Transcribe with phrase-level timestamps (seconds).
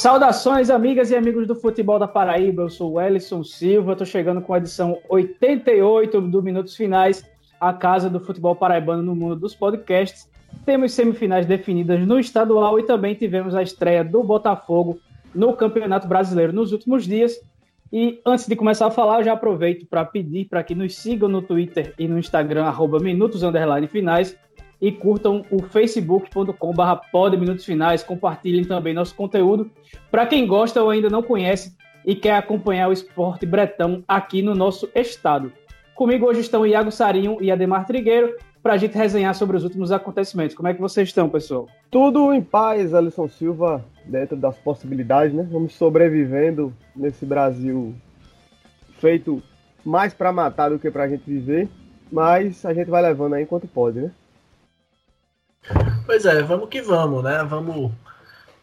[0.00, 2.62] Saudações, amigas e amigos do futebol da Paraíba.
[2.62, 7.22] Eu sou o Ellison Silva, estou chegando com a edição 88 do Minutos Finais,
[7.60, 10.26] a casa do futebol paraibano no mundo dos podcasts.
[10.64, 14.98] Temos semifinais definidas no estadual e também tivemos a estreia do Botafogo
[15.34, 17.38] no Campeonato Brasileiro nos últimos dias.
[17.92, 21.28] E antes de começar a falar, eu já aproveito para pedir para que nos sigam
[21.28, 23.42] no Twitter e no Instagram, arroba Minutos
[23.90, 24.34] Finais,
[24.80, 29.70] e curtam o facebook.com.br Minutos Finais, compartilhem também nosso conteúdo.
[30.10, 34.54] Para quem gosta ou ainda não conhece e quer acompanhar o esporte bretão aqui no
[34.54, 35.52] nosso estado.
[35.94, 39.92] Comigo hoje estão Iago Sarinho e Ademar Trigueiro para a gente resenhar sobre os últimos
[39.92, 40.54] acontecimentos.
[40.54, 41.68] Como é que vocês estão, pessoal?
[41.90, 45.46] Tudo em paz, Alisson Silva, dentro das possibilidades, né?
[45.50, 47.94] Vamos sobrevivendo nesse Brasil
[48.98, 49.42] feito
[49.84, 51.68] mais para matar do que para a gente viver,
[52.12, 54.10] mas a gente vai levando aí enquanto pode, né?
[56.06, 57.44] Pois é, vamos que vamos, né?
[57.44, 57.92] Vamos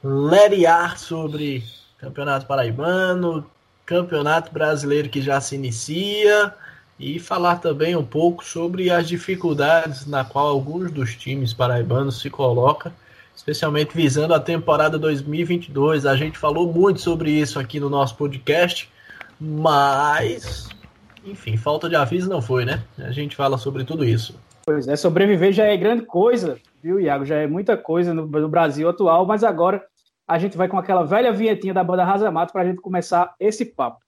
[0.03, 1.63] lerear sobre
[1.97, 3.49] Campeonato Paraibano,
[3.85, 6.53] Campeonato Brasileiro que já se inicia
[6.99, 12.29] e falar também um pouco sobre as dificuldades na qual alguns dos times paraibanos se
[12.29, 12.91] colocam,
[13.35, 16.05] especialmente visando a temporada 2022.
[16.05, 18.91] A gente falou muito sobre isso aqui no nosso podcast,
[19.39, 20.69] mas
[21.23, 22.83] enfim, falta de aviso não foi, né?
[22.97, 24.35] A gente fala sobre tudo isso.
[24.65, 27.25] Pois é, sobreviver já é grande coisa, viu, Iago?
[27.25, 29.83] Já é muita coisa no, no Brasil atual, mas agora
[30.27, 33.33] a gente vai com aquela velha vinhetinha da banda Rasa Mato para a gente começar
[33.39, 33.99] esse papo.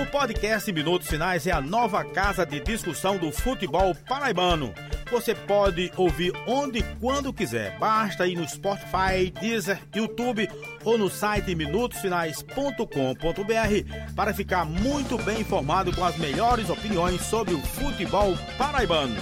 [0.00, 4.72] O podcast Minutos Finais é a nova casa de discussão do futebol paraibano.
[5.10, 7.78] Você pode ouvir onde e quando quiser.
[7.78, 10.48] Basta ir no Spotify, Deezer, YouTube
[10.84, 17.60] ou no site minutosfinais.com.br para ficar muito bem informado com as melhores opiniões sobre o
[17.60, 19.14] futebol paraibano.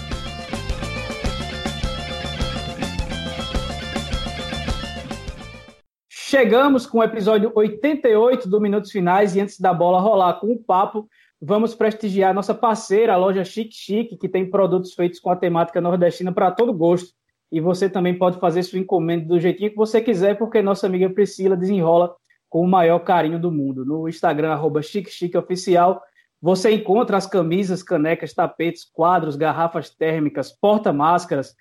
[6.37, 10.59] Chegamos com o episódio 88 do Minutos Finais e antes da bola rolar com o
[10.59, 11.09] papo,
[11.41, 15.81] vamos prestigiar nossa parceira, a loja Chique Chique, que tem produtos feitos com a temática
[15.81, 17.15] nordestina para todo gosto.
[17.53, 21.09] E você também pode fazer sua encomenda do jeitinho que você quiser, porque nossa amiga
[21.09, 22.13] Priscila desenrola
[22.51, 23.85] com o maior carinho do mundo.
[23.85, 26.03] No Instagram, arroba Chique Oficial,
[26.43, 31.55] você encontra as camisas, canecas, tapetes, quadros, garrafas térmicas, porta-máscaras,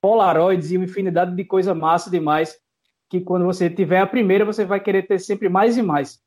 [0.00, 2.56] polaroids e uma infinidade de coisa massa demais
[3.10, 6.20] que quando você tiver a primeira, você vai querer ter sempre mais e mais.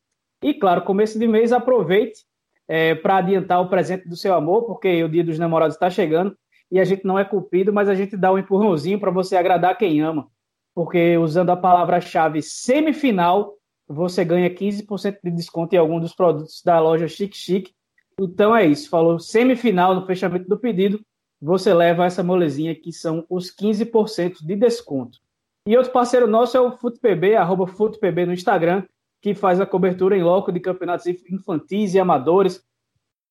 [0.44, 2.26] E, claro, começo de mês, aproveite
[2.68, 6.38] é, para adiantar o presente do seu amor, porque o dia dos namorados está chegando
[6.70, 9.78] e a gente não é culpido, mas a gente dá um empurrãozinho para você agradar
[9.78, 10.28] quem ama.
[10.76, 13.54] Porque usando a palavra-chave semifinal,
[13.88, 17.72] você ganha 15% de desconto em algum dos produtos da loja Chique Chique.
[18.20, 21.00] Então é isso, falou semifinal no fechamento do pedido,
[21.42, 25.23] você leva essa molezinha que são os 15% de desconto.
[25.66, 28.84] E outro parceiro nosso é o FutePB, arroba FutePB no Instagram,
[29.22, 32.62] que faz a cobertura em loco de campeonatos infantis e amadores,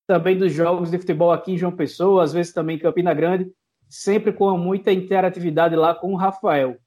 [0.07, 3.51] também dos jogos de futebol aqui em João Pessoa, às vezes também em Campina Grande,
[3.87, 6.77] sempre com muita interatividade lá com o Rafael.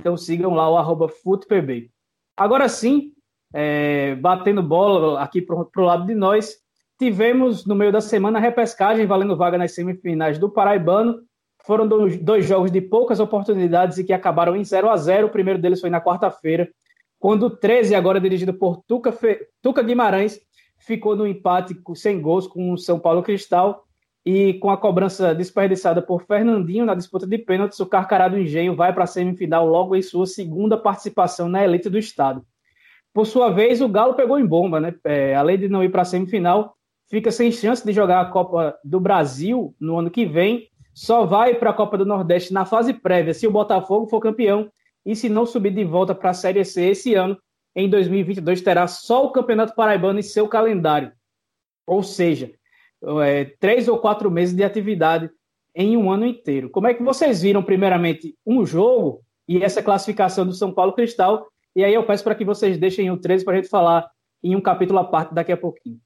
[0.00, 1.90] Então sigam lá o arroba FutePB.
[2.34, 3.12] Agora sim,
[3.52, 6.56] é, batendo bola aqui para o lado de nós,
[6.98, 11.22] tivemos no meio da semana a repescagem valendo vaga nas semifinais do Paraibano
[11.64, 15.58] foram dois jogos de poucas oportunidades e que acabaram em 0 a 0 O primeiro
[15.58, 16.68] deles foi na quarta-feira,
[17.18, 19.48] quando o 13, agora dirigido por Tuca, Fe...
[19.62, 20.38] Tuca Guimarães,
[20.78, 23.82] ficou no empate sem gols com o São Paulo Cristal.
[24.26, 28.74] E com a cobrança desperdiçada por Fernandinho na disputa de pênaltis, o Carcará do Engenho
[28.74, 32.42] vai para a semifinal logo em sua segunda participação na elite do estado.
[33.12, 34.94] Por sua vez, o Galo pegou em bomba, né?
[35.04, 36.74] É, além de não ir para a semifinal,
[37.08, 41.56] fica sem chance de jogar a Copa do Brasil no ano que vem só vai
[41.56, 44.70] para a Copa do Nordeste na fase prévia se o Botafogo for campeão
[45.04, 47.36] e se não subir de volta para a Série C esse ano,
[47.74, 51.12] em 2022 terá só o Campeonato Paraibano em seu calendário.
[51.86, 52.52] Ou seja,
[53.22, 55.28] é, três ou quatro meses de atividade
[55.74, 56.70] em um ano inteiro.
[56.70, 61.46] Como é que vocês viram, primeiramente, um jogo e essa classificação do São Paulo Cristal?
[61.74, 64.08] E aí eu peço para que vocês deixem o 13 para a gente falar
[64.42, 65.98] em um capítulo à parte daqui a pouquinho.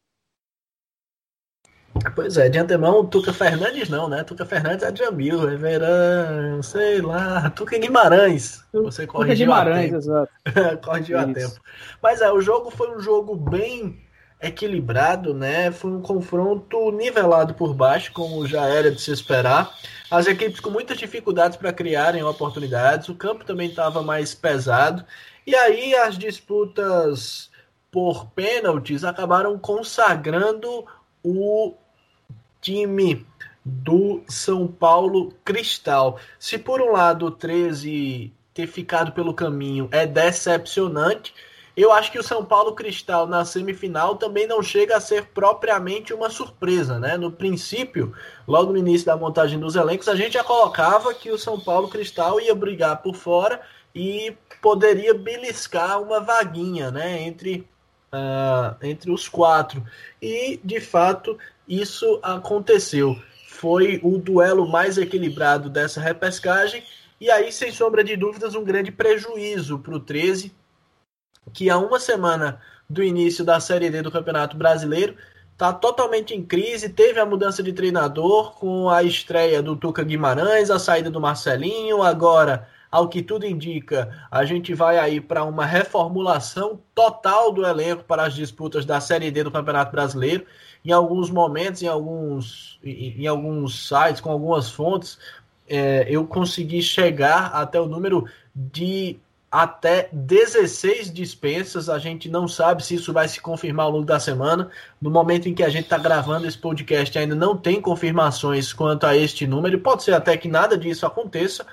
[2.14, 4.24] Pois é, de antemão, Tuca Fernandes não, né?
[4.24, 8.64] Tuca Fernandes é Jamil, é Verão, sei lá, Tuca Guimarães.
[8.72, 9.96] Você corrigiu Guimarães, a tempo.
[9.96, 10.80] exato.
[10.84, 11.30] corrigiu Isso.
[11.30, 11.60] a tempo.
[12.02, 14.00] Mas é, o jogo foi um jogo bem
[14.40, 15.70] equilibrado, né?
[15.70, 19.72] Foi um confronto nivelado por baixo, como já era de se esperar.
[20.10, 25.04] As equipes com muitas dificuldades para criarem oportunidades, o campo também estava mais pesado.
[25.46, 27.50] E aí as disputas
[27.90, 30.84] por pênaltis acabaram consagrando
[31.22, 31.74] o
[32.60, 33.26] time
[33.64, 36.18] do São Paulo Cristal.
[36.38, 41.32] Se por um lado o 13 ter ficado pelo caminho é decepcionante.
[41.76, 46.12] Eu acho que o São Paulo Cristal na semifinal também não chega a ser propriamente
[46.12, 47.16] uma surpresa, né?
[47.16, 48.12] No princípio,
[48.48, 51.86] logo no início da montagem dos elencos, a gente já colocava que o São Paulo
[51.86, 53.60] Cristal ia brigar por fora
[53.94, 57.22] e poderia beliscar uma vaguinha, né?
[57.22, 57.64] Entre,
[58.12, 59.86] uh, entre os quatro.
[60.20, 63.16] E, de fato, isso aconteceu.
[63.48, 66.82] Foi o duelo mais equilibrado dessa repescagem.
[67.20, 70.52] E aí, sem sombra de dúvidas, um grande prejuízo para o 13
[71.52, 75.16] que há uma semana do início da Série D do Campeonato Brasileiro
[75.52, 76.88] está totalmente em crise.
[76.88, 82.02] Teve a mudança de treinador com a estreia do Tuca Guimarães, a saída do Marcelinho.
[82.02, 88.04] Agora, ao que tudo indica, a gente vai aí para uma reformulação total do elenco
[88.04, 90.46] para as disputas da Série D do Campeonato Brasileiro.
[90.84, 95.18] Em alguns momentos, em alguns, em, em alguns sites, com algumas fontes,
[95.68, 99.18] é, eu consegui chegar até o número de
[99.50, 101.88] até 16 dispensas.
[101.88, 104.70] A gente não sabe se isso vai se confirmar ao longo da semana.
[105.00, 109.04] No momento em que a gente está gravando esse podcast, ainda não tem confirmações quanto
[109.04, 109.78] a este número.
[109.80, 111.66] Pode ser até que nada disso aconteça,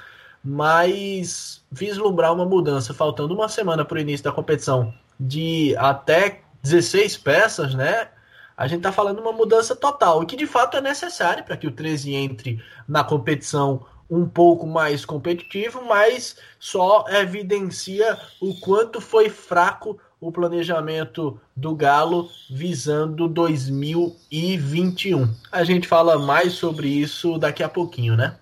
[0.44, 7.18] mas vislumbrar uma mudança, faltando uma semana para o início da competição, de até 16
[7.18, 8.10] peças, né?
[8.57, 11.68] A gente está falando uma mudança total, o que de fato é necessário para que
[11.68, 19.30] o 13 entre na competição um pouco mais competitivo, mas só evidencia o quanto foi
[19.30, 25.34] fraco o planejamento do Galo visando 2021.
[25.52, 28.38] A gente fala mais sobre isso daqui a pouquinho, né?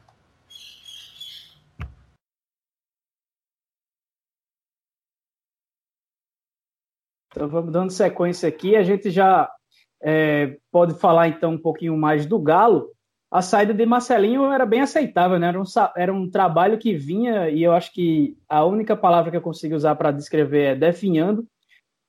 [7.27, 8.75] Então vamos dando sequência aqui.
[8.75, 9.49] A gente já
[10.03, 12.93] é, pode falar então um pouquinho mais do Galo
[13.33, 15.47] a saída de Marcelinho era bem aceitável, né?
[15.47, 15.63] Era um,
[15.97, 19.75] era um trabalho que vinha, e eu acho que a única palavra que eu consigo
[19.75, 21.43] usar para descrever é definhando,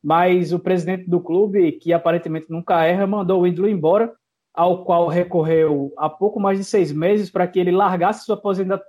[0.03, 4.13] mas o presidente do clube, que aparentemente nunca erra, mandou o ídolo embora,
[4.53, 8.39] ao qual recorreu há pouco mais de seis meses para que ele largasse sua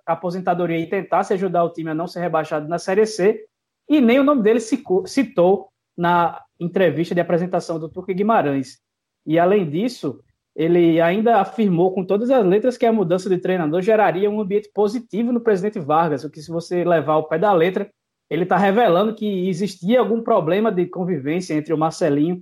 [0.06, 3.46] aposentadoria e tentasse ajudar o time a não ser rebaixado na Série C,
[3.88, 8.84] e nem o nome dele citou na entrevista de apresentação do Turque Guimarães.
[9.26, 10.20] E além disso,
[10.56, 14.70] ele ainda afirmou com todas as letras que a mudança de treinador geraria um ambiente
[14.74, 17.90] positivo no presidente Vargas, o que se você levar o pé da letra,
[18.30, 22.42] ele está revelando que existia algum problema de convivência entre o Marcelinho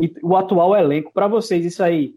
[0.00, 1.12] e o atual elenco.
[1.12, 2.14] Para vocês, isso aí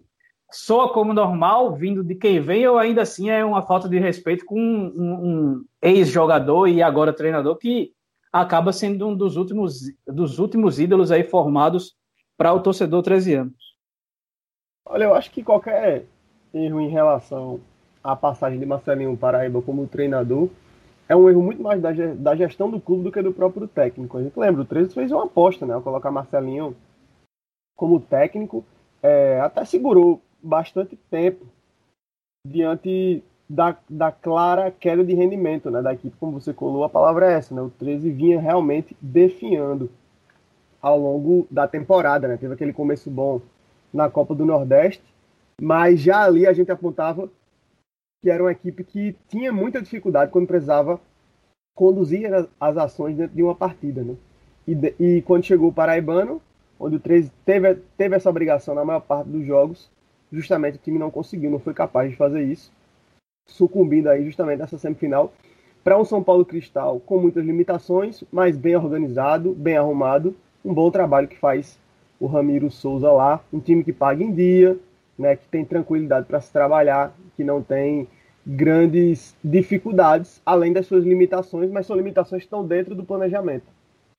[0.50, 4.46] soa como normal, vindo de quem vem, ou ainda assim é uma falta de respeito
[4.46, 7.92] com um, um ex-jogador e agora treinador que
[8.32, 11.96] acaba sendo um dos últimos, dos últimos ídolos aí formados
[12.38, 13.73] para o torcedor 13 anos?
[14.86, 16.06] Olha, eu acho que qualquer
[16.54, 17.60] erro em relação
[18.04, 20.50] à passagem de Marcelinho Paraíba como treinador
[21.08, 24.18] é um erro muito mais da, da gestão do clube do que do próprio técnico.
[24.18, 25.74] A gente lembra, o 13 fez uma aposta, né?
[25.74, 26.76] Ao colocar Marcelinho
[27.76, 28.64] como técnico,
[29.02, 31.46] é, até segurou bastante tempo
[32.46, 37.32] diante da, da clara queda de rendimento né, da equipe, como você colou, a palavra
[37.32, 37.62] é essa, né?
[37.62, 39.90] O 13 vinha realmente definhando
[40.82, 42.38] ao longo da temporada, né?
[42.38, 43.42] Teve aquele começo bom
[43.94, 45.04] na Copa do Nordeste,
[45.62, 47.30] mas já ali a gente apontava
[48.22, 51.00] que era uma equipe que tinha muita dificuldade quando precisava
[51.76, 54.16] conduzir as ações dentro de uma partida, né?
[54.68, 56.42] E, e quando chegou o Paraibano,
[56.80, 59.90] onde o 13 teve, teve essa obrigação na maior parte dos jogos,
[60.32, 62.72] justamente o time não conseguiu, não foi capaz de fazer isso,
[63.46, 65.34] sucumbindo aí justamente nessa semifinal
[65.84, 70.90] para um São Paulo Cristal com muitas limitações, mas bem organizado, bem arrumado, um bom
[70.90, 71.78] trabalho que faz
[72.24, 74.80] o Ramiro Souza lá, um time que paga em dia,
[75.20, 78.08] né, que tem tranquilidade para se trabalhar, que não tem
[78.48, 83.66] grandes dificuldades, além das suas limitações, mas suas limitações estão dentro do planejamento.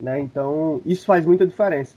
[0.03, 0.21] Né?
[0.21, 1.97] Então, isso faz muita diferença.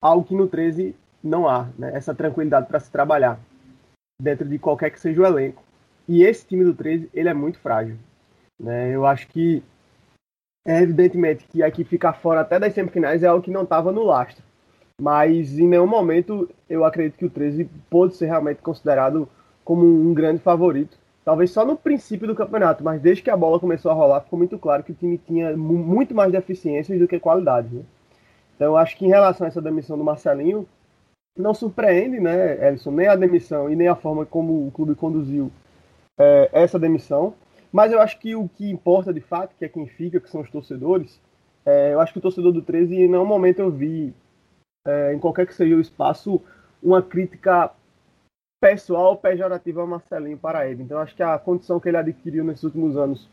[0.00, 0.94] Algo que no 13
[1.24, 1.90] não há, né?
[1.96, 3.40] essa tranquilidade para se trabalhar,
[4.22, 5.60] dentro de qualquer que seja o elenco.
[6.06, 7.96] E esse time do 13, ele é muito frágil.
[8.56, 8.94] Né?
[8.94, 9.60] Eu acho que,
[10.64, 14.04] é evidentemente, que aqui ficar fora até das semifinais é algo que não estava no
[14.04, 14.46] lastro
[15.00, 19.28] mas em nenhum momento eu acredito que o 13 pôde ser realmente considerado
[19.64, 20.98] como um grande favorito.
[21.24, 24.38] Talvez só no princípio do campeonato, mas desde que a bola começou a rolar, ficou
[24.38, 27.70] muito claro que o time tinha muito mais deficiências do que qualidades.
[27.70, 27.82] Né?
[28.56, 30.66] Então eu acho que em relação a essa demissão do Marcelinho,
[31.36, 35.52] não surpreende, né, Elson, nem a demissão e nem a forma como o clube conduziu
[36.18, 37.34] é, essa demissão.
[37.70, 40.40] Mas eu acho que o que importa de fato, que é quem fica, que são
[40.40, 41.20] os torcedores,
[41.64, 44.12] é, eu acho que o torcedor do 13, em nenhum momento eu vi
[44.88, 46.40] é, em qualquer que seja o espaço,
[46.82, 47.70] uma crítica
[48.60, 50.82] pessoal pejorativa ao Marcelinho Paraíba.
[50.82, 53.28] Então, acho que a condição que ele adquiriu nesses últimos anos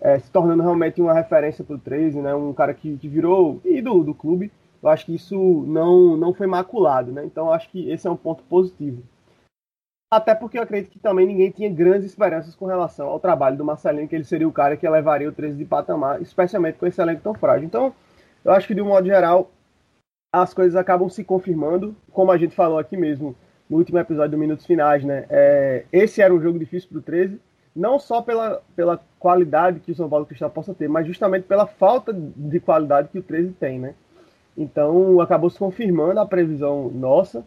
[0.00, 2.34] é, se tornando realmente uma referência para o 13, né?
[2.34, 4.52] Um cara que, que virou ídolo do clube.
[4.82, 7.24] Eu acho que isso não, não foi maculado, né?
[7.24, 9.02] Então acho que esse é um ponto positivo.
[10.12, 13.64] Até porque eu acredito que também ninguém tinha grandes esperanças com relação ao trabalho do
[13.64, 17.00] Marcelinho, que ele seria o cara que levaria o 13 de patamar, especialmente com esse
[17.00, 17.66] elenco tão frágil.
[17.66, 17.94] Então,
[18.44, 19.50] eu acho que de um modo geral,
[20.42, 23.36] as coisas acabam se confirmando, como a gente falou aqui mesmo
[23.70, 25.26] no último episódio do Minutos Finais, né?
[25.30, 27.40] É, esse era um jogo difícil para o 13,
[27.74, 31.66] não só pela, pela qualidade que o São Paulo Cristal possa ter, mas justamente pela
[31.66, 33.94] falta de qualidade que o 13 tem, né?
[34.56, 37.44] Então acabou se confirmando a previsão nossa.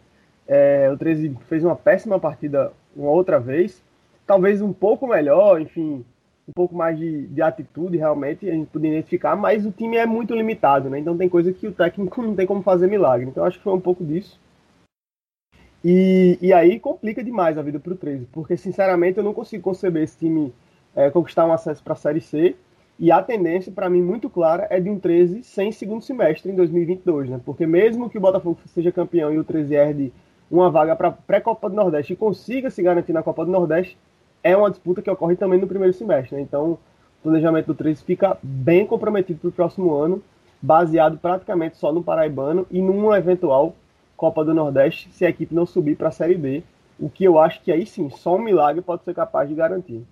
[0.48, 3.84] É, o 13 fez uma péssima partida uma outra vez,
[4.26, 6.06] talvez um pouco melhor, enfim,
[6.48, 10.06] um pouco mais de, de atitude realmente, a gente podia identificar, mas o time é
[10.06, 10.98] muito limitado, né?
[10.98, 13.28] Então tem coisa que o técnico não tem como fazer milagre.
[13.28, 14.40] Então acho que foi um pouco disso.
[15.84, 19.64] E, e aí complica demais a vida para o 13, porque sinceramente eu não consigo
[19.64, 20.54] conceber esse time
[20.96, 22.56] é, conquistar um acesso para a Série C.
[23.00, 26.56] E a tendência, para mim, muito clara, é de um 13 sem segundo semestre em
[26.56, 27.40] 2022, né?
[27.46, 30.14] Porque mesmo que o Botafogo seja campeão e o 13 herde
[30.50, 33.96] uma vaga para pré-Copa do Nordeste e consiga se garantir na Copa do Nordeste,
[34.52, 36.36] é uma disputa que ocorre também no primeiro semestre.
[36.36, 36.42] Né?
[36.42, 36.80] Então, o
[37.24, 40.24] planejamento do 13 fica bem comprometido para o próximo ano,
[40.62, 43.76] baseado praticamente só no Paraibano e numa eventual
[44.16, 46.64] Copa do Nordeste se a equipe não subir para a Série B,
[47.00, 50.04] o que eu acho que aí sim, só um milagre pode ser capaz de garantir.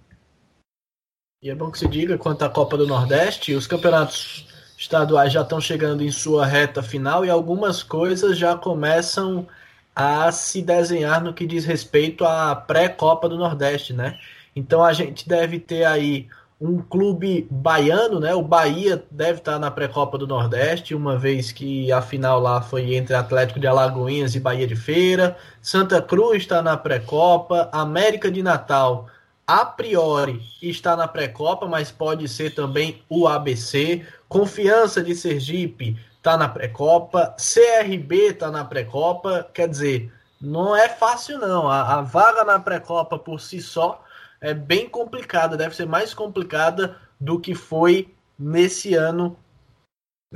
[1.42, 5.42] E é bom que se diga quanto à Copa do Nordeste, os campeonatos estaduais já
[5.42, 9.48] estão chegando em sua reta final e algumas coisas já começam
[9.96, 14.18] a se desenhar no que diz respeito à pré-Copa do Nordeste, né?
[14.56, 16.28] Então a gente deve ter aí
[16.60, 18.34] um clube baiano, né?
[18.34, 22.96] O Bahia deve estar na pré-copa do Nordeste, uma vez que a final lá foi
[22.96, 25.38] entre Atlético de Alagoinhas e Bahia de Feira.
[25.62, 29.08] Santa Cruz está na pré-copa, América de Natal
[29.48, 34.04] a priori está na pré-copa, mas pode ser também o ABC.
[34.28, 41.38] Confiança de Sergipe está na pré-copa, CRB está na pré-copa, quer dizer, não é fácil
[41.38, 41.70] não.
[41.70, 44.04] A, a vaga na pré-copa por si só
[44.42, 49.38] é bem complicada, deve ser mais complicada do que foi nesse ano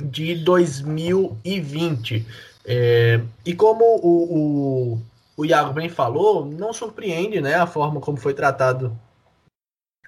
[0.00, 2.24] de 2020.
[2.64, 5.02] É, e como o, o,
[5.38, 8.96] o Iago bem falou, não surpreende né, a forma como foi tratado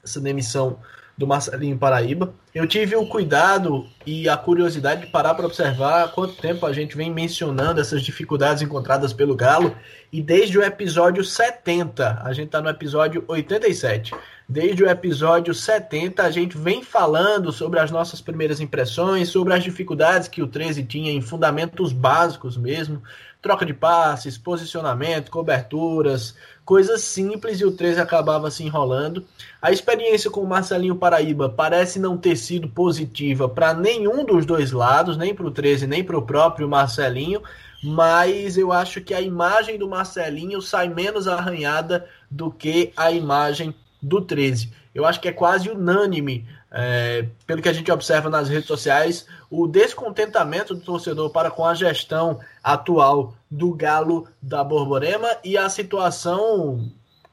[0.01, 0.79] essa demissão
[1.17, 2.35] do Marcelinho Paraíba.
[2.55, 6.97] Eu tive o cuidado e a curiosidade de parar para observar quanto tempo a gente
[6.97, 9.75] vem mencionando essas dificuldades encontradas pelo Galo.
[10.13, 14.13] E desde o episódio 70, a gente está no episódio 87.
[14.49, 19.65] Desde o episódio 70, a gente vem falando sobre as nossas primeiras impressões, sobre as
[19.65, 23.03] dificuldades que o 13 tinha em fundamentos básicos mesmo,
[23.41, 29.25] troca de passes, posicionamento, coberturas, coisas simples e o 13 acabava se enrolando.
[29.61, 34.73] A experiência com o Marcelinho Paraíba parece não ter sido positiva para nenhum dos dois
[34.73, 37.43] lados, nem para o 13, nem para o próprio Marcelinho,
[37.83, 43.75] mas eu acho que a imagem do Marcelinho sai menos arranhada do que a imagem
[44.01, 44.73] do 13.
[44.95, 49.27] Eu acho que é quase unânime, é, pelo que a gente observa nas redes sociais,
[49.51, 55.69] o descontentamento do torcedor para com a gestão atual do Galo da Borborema e a
[55.69, 56.91] situação,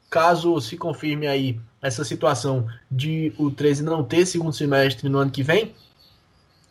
[0.10, 5.32] caso se confirme aí essa situação de o 13 não ter segundo semestre no ano
[5.32, 5.74] que vem,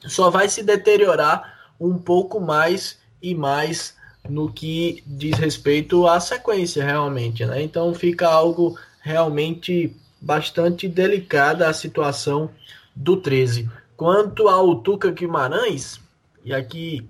[0.07, 3.97] só vai se deteriorar um pouco mais e mais
[4.29, 7.63] no que diz respeito à sequência realmente, né?
[7.63, 12.51] Então fica algo realmente bastante delicada a situação
[12.95, 13.71] do 13.
[13.97, 16.01] Quanto ao Tuca Guimarães,
[16.45, 17.09] e aqui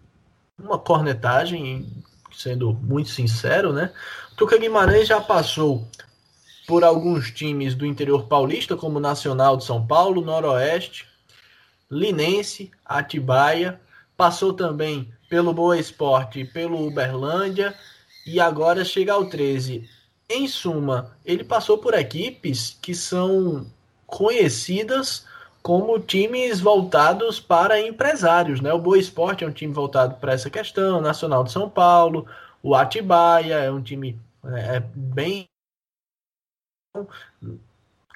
[0.59, 1.87] uma cornetagem,
[2.33, 3.93] sendo muito sincero, né?
[4.37, 5.87] Tuca Guimarães já passou
[6.67, 11.07] por alguns times do interior paulista, como Nacional de São Paulo, Noroeste,
[11.91, 13.81] Linense, Atibaia,
[14.17, 17.75] passou também pelo Boa Esporte pelo Uberlândia,
[18.27, 19.89] e agora chega ao 13.
[20.31, 23.67] Em suma, ele passou por equipes que são
[24.07, 25.27] conhecidas
[25.63, 28.61] como times voltados para empresários.
[28.61, 28.73] Né?
[28.73, 32.27] O Boa Esporte é um time voltado para essa questão, Nacional de São Paulo,
[32.63, 35.47] o Atibaia é um time é, é bem.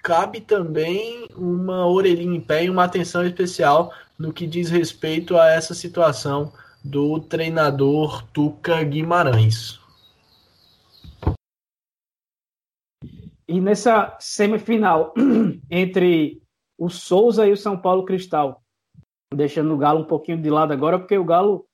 [0.02, 5.48] Cabe também uma orelhinha em pé e uma atenção especial no que diz respeito a
[5.48, 6.52] essa situação
[6.82, 9.81] do treinador Tuca Guimarães.
[13.52, 15.12] E nessa semifinal
[15.70, 16.40] entre
[16.78, 18.62] o Souza e o São Paulo Cristal.
[19.34, 21.66] Deixando o Galo um pouquinho de lado agora, porque o Galo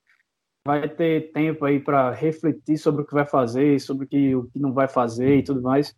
[0.66, 4.48] vai ter tempo aí para refletir sobre o que vai fazer, sobre o que, o
[4.48, 5.94] que não vai fazer e tudo mais.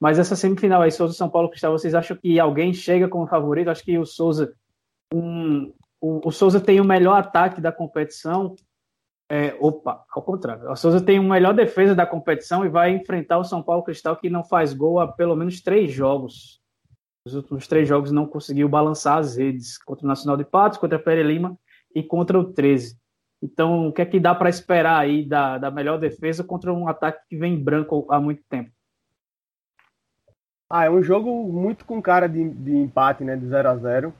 [0.00, 3.68] Mas essa semifinal aí, Souza São Paulo Cristal, vocês acham que alguém chega como favorito?
[3.68, 4.54] Acho que o Souza,
[5.12, 8.56] um, o, o Souza tem o melhor ataque da competição.
[9.30, 10.70] É, opa, ao contrário.
[10.70, 14.16] O Souza tem o melhor defesa da competição e vai enfrentar o São Paulo Cristal
[14.16, 16.62] que não faz gol há pelo menos três jogos.
[17.26, 20.96] Os últimos três jogos não conseguiu balançar as redes contra o Nacional de Patos, contra
[20.96, 21.58] a Pere Lima
[21.94, 22.98] e contra o 13.
[23.42, 26.88] Então, o que é que dá para esperar aí da, da melhor defesa contra um
[26.88, 28.70] ataque que vem branco há muito tempo?
[30.70, 33.36] Ah, é um jogo muito com cara de, de empate, né?
[33.36, 34.14] De 0 a 0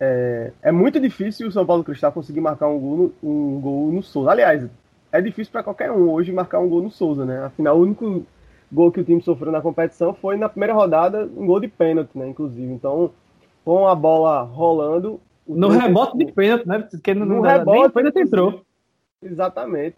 [0.00, 3.92] é, é, muito difícil o São Paulo Cristal conseguir marcar um gol no, um gol
[3.92, 4.30] no Souza.
[4.30, 4.66] Aliás,
[5.12, 7.44] é difícil para qualquer um hoje marcar um gol no Souza, né?
[7.44, 8.24] Afinal, o único
[8.72, 12.16] gol que o time sofreu na competição foi na primeira rodada, um gol de pênalti,
[12.16, 12.28] né?
[12.28, 12.72] Inclusive.
[12.72, 13.10] Então,
[13.62, 15.20] com a bola rolando.
[15.46, 16.78] No rebote de pênalti, né?
[16.78, 18.62] Porque no, no rebote, nem pênalti entrou.
[19.22, 19.96] Exatamente.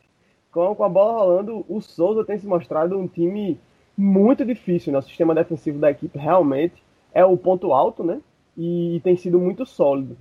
[0.51, 3.61] Com, com a bola rolando, o Souza tem se mostrado um time
[3.97, 4.99] muito difícil, né?
[4.99, 6.83] O sistema defensivo da equipe realmente
[7.15, 8.21] é o ponto alto, né?
[8.57, 10.17] E, tem sido muito sólido.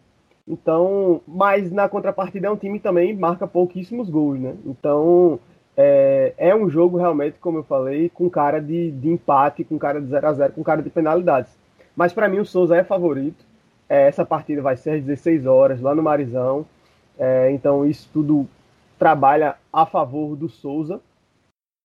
[0.48, 4.56] Então, mas na contrapartida é um time também marca pouquíssimos gols, né?
[4.66, 5.40] Então,
[5.78, 10.02] é, é um jogo realmente, como eu falei, com cara de, de empate, com cara
[10.02, 11.58] de 0 a 0 com cara de penalidades.
[11.96, 13.46] Mas para mim o Souza é favorito.
[13.88, 16.66] É, essa partida vai ser às 16 horas, lá no Marizão.
[17.18, 18.48] É, então isso tudo
[18.98, 21.02] trabalha a favor do Souza.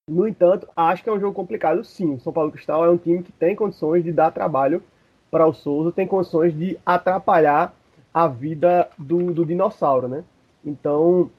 [0.08, 2.14] No entanto, acho que é um jogo complicado sim.
[2.14, 4.82] O São Paulo Cristal é um time que tem condições de dar trabalho
[5.30, 7.74] para o Souza, tem condições de atrapalhar
[8.12, 10.24] a vida do, do dinossauro, né?
[10.64, 11.30] Então,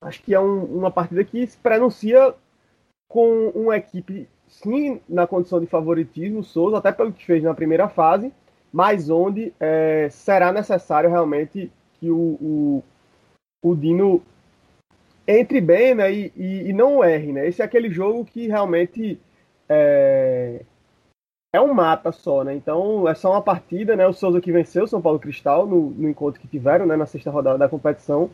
[0.00, 2.34] acho que é um, uma partida que se pronuncia
[3.08, 7.88] com uma equipe, sim, na condição de favoritismo, Souza, até pelo que fez na primeira
[7.88, 8.32] fase,
[8.72, 12.84] mas onde é, será necessário realmente que o, o,
[13.62, 14.22] o Dino
[15.26, 17.32] entre bem né, e, e, e, não erre.
[17.32, 17.48] Né?
[17.48, 19.18] Esse é aquele jogo que realmente
[19.68, 20.62] é,
[21.54, 22.42] é um mata só.
[22.42, 22.54] Né?
[22.54, 23.94] Então é só uma partida.
[23.94, 24.04] Né?
[24.06, 27.06] O Souza que venceu o São Paulo Cristal no, no encontro que tiveram né, na
[27.06, 28.28] sexta rodada da competição.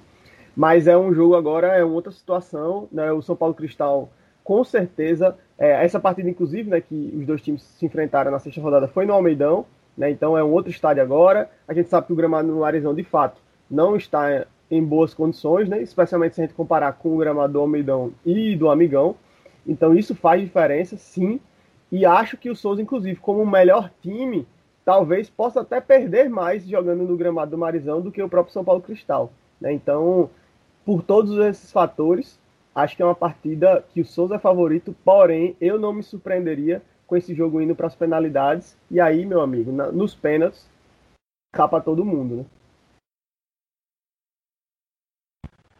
[0.56, 2.88] Mas é um jogo agora, é outra situação.
[2.90, 3.12] Né?
[3.12, 4.08] O São Paulo Cristal,
[4.42, 8.60] com certeza, é, essa partida, inclusive, né, que os dois times se enfrentaram na sexta
[8.60, 9.66] rodada foi no Almeidão.
[9.98, 10.10] Né?
[10.10, 11.50] Então é um outro estádio agora.
[11.68, 15.68] A gente sabe que o gramado no Arizão, de fato, não está em boas condições,
[15.68, 15.82] né?
[15.82, 19.14] especialmente se a gente comparar com o gramado do Almeidão e do Amigão.
[19.66, 21.38] Então isso faz diferença, sim.
[21.90, 24.46] E acho que o Souza, inclusive, como o melhor time,
[24.84, 28.64] talvez possa até perder mais jogando no gramado do Marizão do que o próprio São
[28.64, 29.32] Paulo Cristal.
[29.60, 29.72] Né?
[29.72, 30.30] Então,
[30.84, 32.38] por todos esses fatores,
[32.74, 36.82] acho que é uma partida que o Souza é favorito, porém, eu não me surpreenderia
[37.06, 38.76] com esse jogo indo para as penalidades.
[38.90, 40.68] E aí, meu amigo, na, nos pênaltis,
[41.52, 42.44] capa todo mundo, né?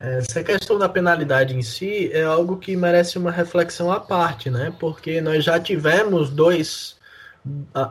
[0.01, 4.75] Essa questão da penalidade em si é algo que merece uma reflexão à parte, né?
[4.81, 6.97] Porque nós já tivemos dois,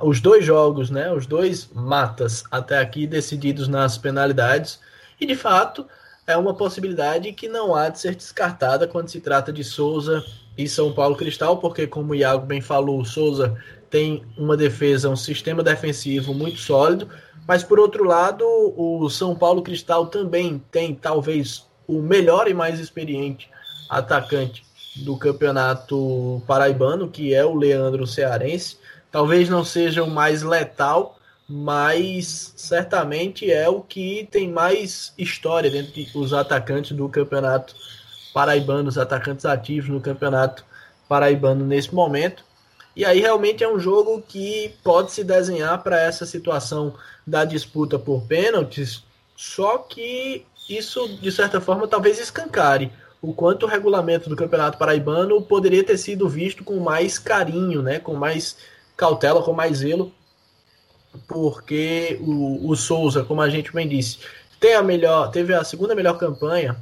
[0.01, 1.13] os dois jogos, né?
[1.13, 4.79] Os dois matas até aqui decididos nas penalidades
[5.21, 5.85] e de fato
[6.25, 10.25] é uma possibilidade que não há de ser descartada quando se trata de Souza
[10.57, 13.55] e São Paulo Cristal, porque como o Iago bem falou, o Souza
[13.87, 17.07] tem uma defesa, um sistema defensivo muito sólido,
[17.47, 22.79] mas por outro lado, o São Paulo Cristal também tem talvez o melhor e mais
[22.79, 23.49] experiente
[23.89, 24.63] atacante
[24.97, 28.77] do campeonato paraibano, que é o Leandro Cearense.
[29.11, 35.91] Talvez não seja o mais letal, mas certamente é o que tem mais história dentro
[36.13, 37.75] dos atacantes do campeonato
[38.31, 40.63] paraibano, os atacantes ativos no campeonato
[41.07, 42.43] paraibano nesse momento.
[42.95, 46.93] E aí realmente é um jogo que pode se desenhar para essa situação
[47.25, 49.03] da disputa por pênaltis,
[49.35, 52.91] só que isso, de certa forma, talvez escancare.
[53.21, 57.99] O quanto o regulamento do Campeonato Paraibano poderia ter sido visto com mais carinho, né,
[57.99, 58.57] com mais
[58.95, 60.13] cautela, com mais zelo,
[61.27, 64.19] porque o, o Souza, como a gente bem disse,
[64.59, 66.77] tem a melhor, teve a segunda melhor campanha,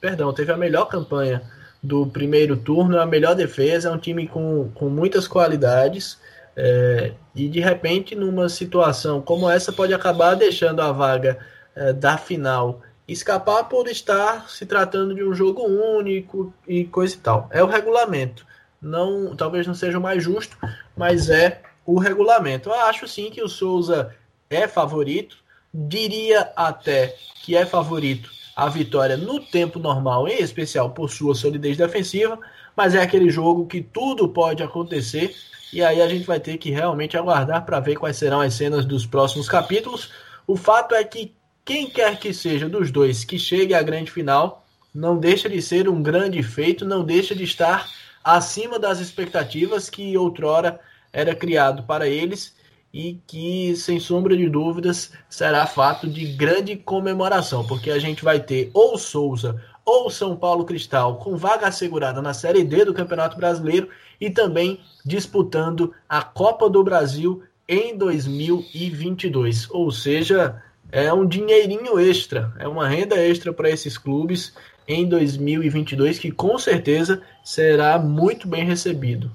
[0.00, 1.42] perdão, teve a melhor campanha
[1.82, 6.18] do primeiro turno, a melhor defesa, é um time com, com muitas qualidades,
[6.56, 11.38] é, e de repente, numa situação como essa, pode acabar deixando a vaga
[11.74, 12.80] é, da final
[13.12, 17.48] escapar por estar se tratando de um jogo único e coisa e tal.
[17.50, 18.46] É o regulamento.
[18.80, 20.56] Não, talvez não seja o mais justo,
[20.96, 22.68] mas é o regulamento.
[22.68, 24.14] Eu acho sim que o Souza
[24.50, 25.36] é favorito.
[25.72, 31.76] Diria até que é favorito a vitória no tempo normal, em especial por sua solidez
[31.76, 32.38] defensiva,
[32.76, 35.34] mas é aquele jogo que tudo pode acontecer
[35.72, 38.84] e aí a gente vai ter que realmente aguardar para ver quais serão as cenas
[38.84, 40.10] dos próximos capítulos.
[40.46, 44.66] O fato é que quem quer que seja dos dois que chegue à grande final,
[44.94, 47.88] não deixa de ser um grande feito, não deixa de estar
[48.22, 50.80] acima das expectativas que outrora
[51.12, 52.54] era criado para eles
[52.92, 58.38] e que, sem sombra de dúvidas, será fato de grande comemoração, porque a gente vai
[58.38, 63.36] ter ou Souza ou São Paulo Cristal com vaga assegurada na Série D do Campeonato
[63.36, 63.88] Brasileiro
[64.20, 69.68] e também disputando a Copa do Brasil em 2022.
[69.70, 74.54] Ou seja, é um dinheirinho extra, é uma renda extra para esses clubes
[74.86, 79.32] em 2022 que com certeza será muito bem recebido.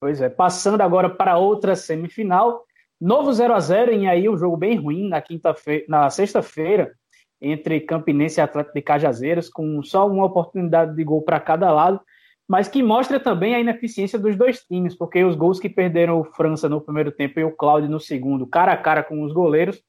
[0.00, 2.64] Pois é, passando agora para outra semifinal,
[3.00, 6.92] novo 0 a 0 em aí um jogo bem ruim na quinta-feira, na sexta-feira,
[7.40, 12.00] entre Campinense e Atlético de Cajazeiras, com só uma oportunidade de gol para cada lado,
[12.48, 16.24] mas que mostra também a ineficiência dos dois times, porque os gols que perderam o
[16.24, 19.82] França no primeiro tempo e o Cláudio no segundo, cara a cara com os goleiros,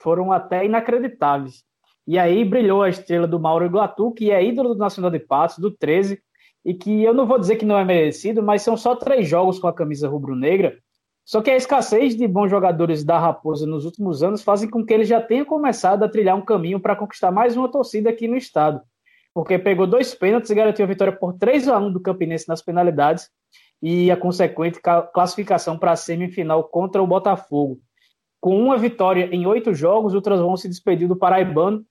[0.00, 1.64] foram até inacreditáveis.
[2.06, 5.58] E aí brilhou a estrela do Mauro Iguatu, que é ídolo do Nacional de Patos,
[5.58, 6.20] do 13,
[6.64, 9.58] e que eu não vou dizer que não é merecido, mas são só três jogos
[9.58, 10.76] com a camisa rubro-negra.
[11.24, 14.92] Só que a escassez de bons jogadores da Raposa nos últimos anos fazem com que
[14.92, 18.36] ele já tenha começado a trilhar um caminho para conquistar mais uma torcida aqui no
[18.36, 18.80] estado.
[19.34, 22.62] Porque pegou dois pênaltis e garantiu a vitória por 3 a 1 do Campinense nas
[22.62, 23.30] penalidades
[23.82, 24.80] e a consequente
[25.12, 27.80] classificação para a semifinal contra o Botafogo.
[28.40, 31.84] Com uma vitória em oito jogos, o Transvão se despediu do Paraibano.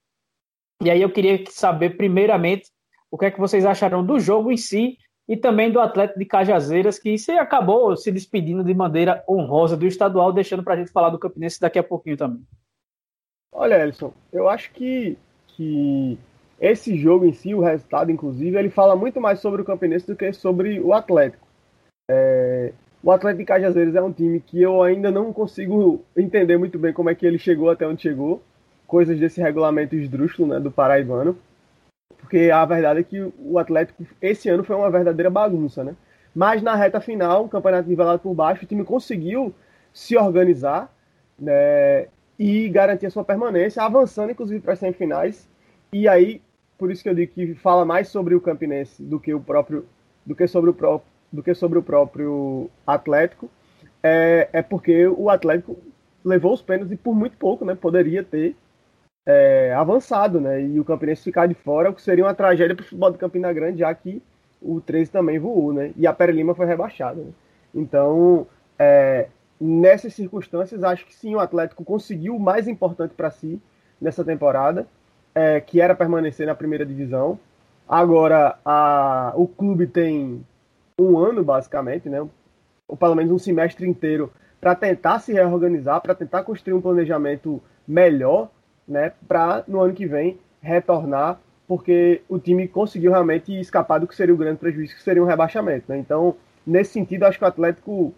[0.82, 2.70] E aí eu queria saber, primeiramente,
[3.10, 6.26] o que é que vocês acharam do jogo em si e também do atleta de
[6.26, 10.92] Cajazeiras, que se acabou se despedindo de maneira honrosa do estadual, deixando para a gente
[10.92, 12.44] falar do Campinense daqui a pouquinho também.
[13.52, 16.18] Olha, Elson, eu acho que, que
[16.62, 20.16] esse jogo em si, o resultado, inclusive, ele fala muito mais sobre o Campinense do
[20.16, 21.46] que sobre o Atlético.
[22.10, 22.72] É,
[23.04, 26.94] o Atlético de Cajazeiras é um time que eu ainda não consigo entender muito bem
[26.94, 28.42] como é que ele chegou até onde chegou.
[28.86, 31.36] Coisas desse regulamento esdrúxulo né, do Paraibano
[32.32, 35.96] porque a verdade é que o Atlético esse ano foi uma verdadeira bagunça, né?
[36.34, 39.54] Mas na reta final, o campeonato nivelado por baixo, o time conseguiu
[39.92, 40.90] se organizar
[41.38, 42.08] né,
[42.40, 45.50] e garantir a sua permanência, avançando inclusive para as semifinais.
[45.92, 46.42] E aí,
[46.82, 49.86] por isso que eu digo que fala mais sobre o Campinense do que o próprio,
[50.26, 53.52] do que sobre o próprio, do que sobre o próprio Atlético,
[54.02, 55.78] é, é porque o Atlético
[56.26, 57.76] levou os pênaltis e por muito pouco, né?
[57.76, 58.56] Poderia ter
[59.28, 60.60] é, avançado, né?
[60.60, 63.20] E o Campinense ficar de fora, o que seria uma tragédia para o futebol de
[63.20, 64.20] Campina Grande, já que
[64.60, 65.94] o 13 também voou, né?
[65.96, 67.22] E a Pere Lima foi rebaixada.
[67.22, 67.32] Né?
[67.76, 68.48] Então,
[68.80, 69.28] é,
[69.60, 73.62] nessas circunstâncias, acho que sim, o Atlético conseguiu o mais importante para si
[74.02, 74.88] nessa temporada,
[75.34, 77.40] é, que era permanecer na primeira divisão.
[77.88, 80.46] Agora, a, o clube tem
[81.00, 82.26] um ano, basicamente, né?
[82.88, 87.62] Ou pelo menos um semestre inteiro, para tentar se reorganizar, para tentar construir um planejamento
[87.88, 88.50] melhor
[88.88, 94.16] né, para no ano que vem retornar, porque o time conseguiu realmente escapar do que
[94.16, 95.86] seria o grande prejuízo, que seria um rebaixamento.
[95.88, 95.98] Né?
[95.98, 96.36] Então,
[96.68, 98.14] nesse sentido, acho que o Atlético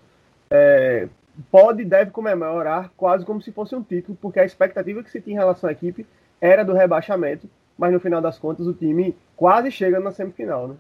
[0.49, 1.08] é,
[1.52, 5.21] pode e deve comemorar quase como se fosse um título, porque a expectativa que se
[5.21, 6.06] tinha em relação à equipe
[6.43, 10.67] era do rebaixamento, mas no final das contas o time quase chega na semifinal.
[10.67, 10.75] Né?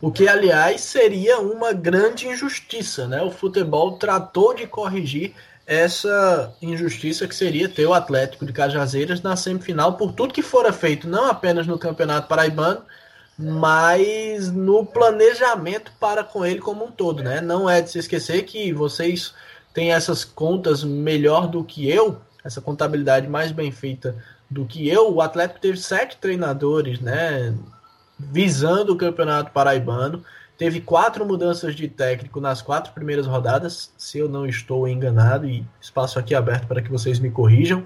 [0.00, 3.20] O que, aliás, seria uma grande injustiça, né?
[3.20, 5.34] O futebol tratou de corrigir
[5.66, 10.72] essa injustiça que seria ter o Atlético de Cajazeiras na semifinal por tudo que fora
[10.72, 12.82] feito, não apenas no Campeonato Paraibano,
[13.36, 17.40] mas no planejamento para com ele como um todo, né?
[17.40, 19.34] Não é de se esquecer que vocês
[19.74, 24.16] têm essas contas melhor do que eu, essa contabilidade mais bem feita
[24.48, 25.12] do que eu.
[25.12, 27.54] O Atlético teve sete treinadores, né?
[28.18, 30.22] Visando o Campeonato Paraibano
[30.58, 35.66] Teve quatro mudanças de técnico nas quatro primeiras rodadas, se eu não estou enganado, e
[35.80, 37.84] espaço aqui aberto para que vocês me corrijam.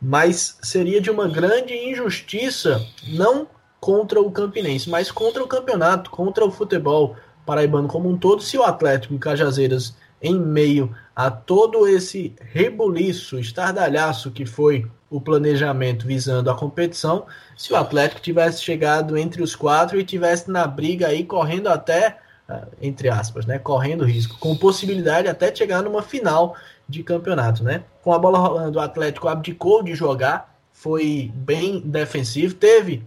[0.00, 3.48] Mas seria de uma grande injustiça, não
[3.80, 8.56] contra o Campinense, mas contra o campeonato, contra o futebol paraibano como um todo, se
[8.56, 16.06] o Atlético e Cajazeiras, em meio a todo esse rebuliço, estardalhaço que foi o planejamento
[16.06, 21.08] visando a competição, se o Atlético tivesse chegado entre os quatro e tivesse na briga
[21.08, 26.02] aí correndo até ah, entre aspas, né, correndo risco, com possibilidade até de chegar numa
[26.02, 26.56] final
[26.88, 27.84] de campeonato, né?
[28.02, 33.06] Com a bola rolando, o Atlético abdicou de jogar, foi bem defensivo, teve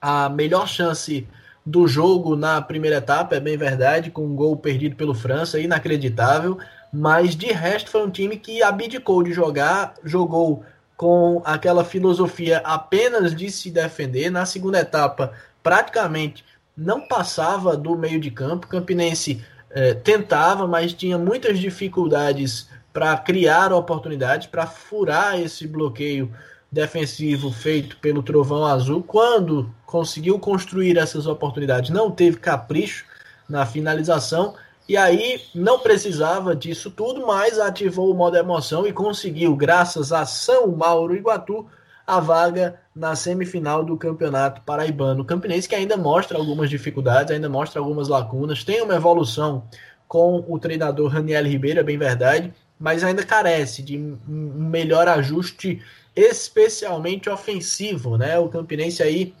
[0.00, 1.26] a melhor chance
[1.66, 6.56] do jogo na primeira etapa, é bem verdade, com um gol perdido pelo França, inacreditável,
[6.92, 10.62] mas de resto foi um time que abdicou de jogar, jogou
[10.96, 14.30] com aquela filosofia apenas de se defender.
[14.30, 16.44] Na segunda etapa, praticamente
[16.76, 18.68] não passava do meio de campo.
[18.68, 26.32] Campinense eh, tentava, mas tinha muitas dificuldades para criar oportunidades, para furar esse bloqueio
[26.76, 29.02] defensivo feito pelo Trovão Azul.
[29.02, 33.06] Quando conseguiu construir essas oportunidades, não teve capricho
[33.48, 34.54] na finalização.
[34.86, 40.26] E aí não precisava disso tudo, mas ativou o modo emoção e conseguiu, graças a
[40.26, 41.66] São Mauro Iguatu,
[42.06, 45.24] a vaga na semifinal do Campeonato Paraibano.
[45.24, 49.64] Campinense que ainda mostra algumas dificuldades, ainda mostra algumas lacunas, tem uma evolução
[50.06, 55.82] com o treinador Raniel Ribeiro, é bem verdade, mas ainda carece de um melhor ajuste,
[56.16, 58.38] especialmente ofensivo, né?
[58.38, 59.34] O Campinense aí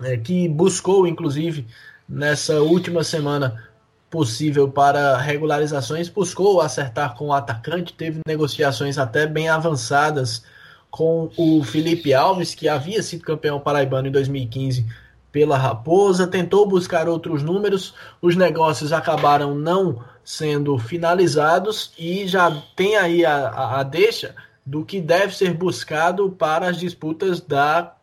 [0.00, 1.66] é, que buscou, inclusive,
[2.08, 3.68] nessa última semana
[4.10, 10.44] possível para regularizações, buscou acertar com o atacante, teve negociações até bem avançadas
[10.90, 14.86] com o Felipe Alves, que havia sido campeão paraibano em 2015
[15.32, 17.92] pela Raposa, tentou buscar outros números,
[18.22, 24.84] os negócios acabaram não sendo finalizados e já tem aí a, a, a deixa do
[24.84, 27.94] que deve ser buscado para as disputas da,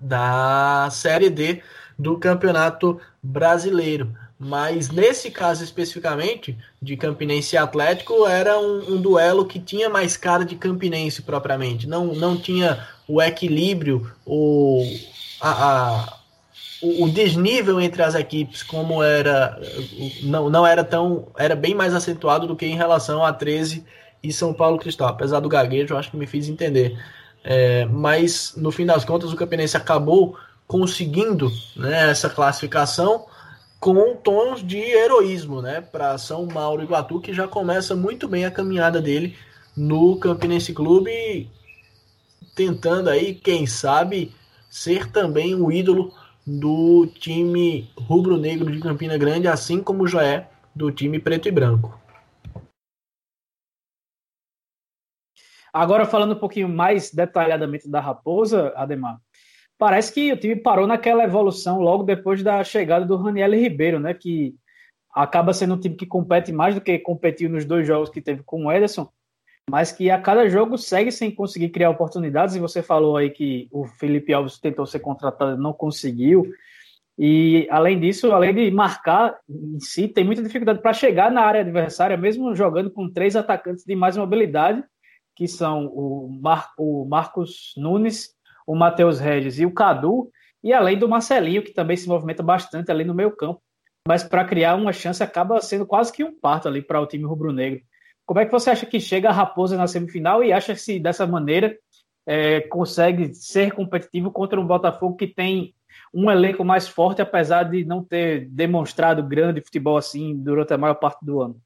[0.00, 1.62] da Série D
[1.98, 4.14] do Campeonato Brasileiro.
[4.38, 10.16] Mas nesse caso especificamente, de Campinense e Atlético, era um, um, duelo que tinha mais
[10.16, 11.88] cara de Campinense propriamente.
[11.88, 14.84] Não, não tinha o equilíbrio, o,
[15.40, 16.18] a, a,
[16.80, 19.60] o, o, desnível entre as equipes, como era.
[20.22, 21.26] Não, não era tão.
[21.36, 23.84] Era bem mais acentuado do que em relação a 13
[24.22, 25.08] e São Paulo Cristal.
[25.08, 26.98] Apesar do gaguejo, eu acho que me fiz entender.
[27.44, 33.26] É, mas no fim das contas, o Campinense acabou conseguindo né, essa classificação
[33.80, 38.50] com tons de heroísmo, né, para São Mauro Iguatu, que já começa muito bem a
[38.50, 39.36] caminhada dele
[39.76, 41.48] no Campinense Clube,
[42.56, 44.34] tentando aí, quem sabe,
[44.68, 46.12] ser também o ídolo
[46.44, 51.98] do time rubro-negro de Campina Grande, assim como já é do time preto e branco.
[55.78, 59.20] Agora falando um pouquinho mais detalhadamente da Raposa, Ademar,
[59.78, 64.12] parece que o time parou naquela evolução logo depois da chegada do Raniel Ribeiro, né?
[64.12, 64.56] Que
[65.14, 68.42] acaba sendo um time que compete mais do que competiu nos dois jogos que teve
[68.42, 69.08] com o Ederson,
[69.70, 72.56] mas que a cada jogo segue sem conseguir criar oportunidades.
[72.56, 76.44] E você falou aí que o Felipe Alves tentou ser contratado, não conseguiu.
[77.16, 81.60] E além disso, além de marcar em si, tem muita dificuldade para chegar na área
[81.60, 84.82] adversária, mesmo jogando com três atacantes de mais mobilidade,
[85.38, 88.30] que são o, Mar o Marcos Nunes,
[88.66, 90.28] o Matheus Regis e o Cadu,
[90.64, 93.62] e além do Marcelinho, que também se movimenta bastante ali no meio campo.
[94.06, 97.24] Mas para criar uma chance acaba sendo quase que um parto ali para o time
[97.24, 97.80] rubro-negro.
[98.26, 101.24] Como é que você acha que chega a Raposa na semifinal e acha se dessa
[101.24, 101.78] maneira
[102.26, 105.72] é, consegue ser competitivo contra um Botafogo que tem
[106.12, 110.94] um elenco mais forte, apesar de não ter demonstrado grande futebol assim durante a maior
[110.94, 111.60] parte do ano?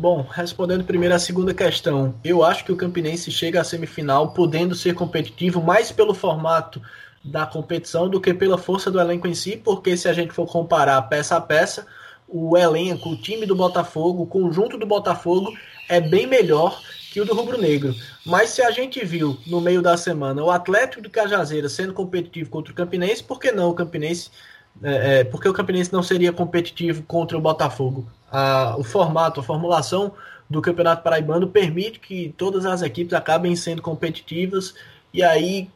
[0.00, 4.74] Bom, respondendo primeiro a segunda questão, eu acho que o Campinense chega à semifinal podendo
[4.74, 6.80] ser competitivo mais pelo formato
[7.22, 10.46] da competição do que pela força do elenco em si, porque se a gente for
[10.46, 11.86] comparar peça a peça,
[12.26, 15.52] o elenco, o time do Botafogo, o conjunto do Botafogo
[15.86, 16.80] é bem melhor
[17.12, 17.94] que o do Rubro Negro.
[18.24, 22.48] Mas se a gente viu no meio da semana o Atlético do Cajazeira sendo competitivo
[22.48, 24.30] contra o Campinense, por que não o Campinense?
[24.82, 28.06] É, é, porque o Campinense não seria competitivo contra o Botafogo?
[28.30, 30.12] a, o formato, a formulação
[30.48, 34.74] do Campeonato Paraibano permite que todas as equipes acabem sendo competitivas
[35.12, 35.68] e aí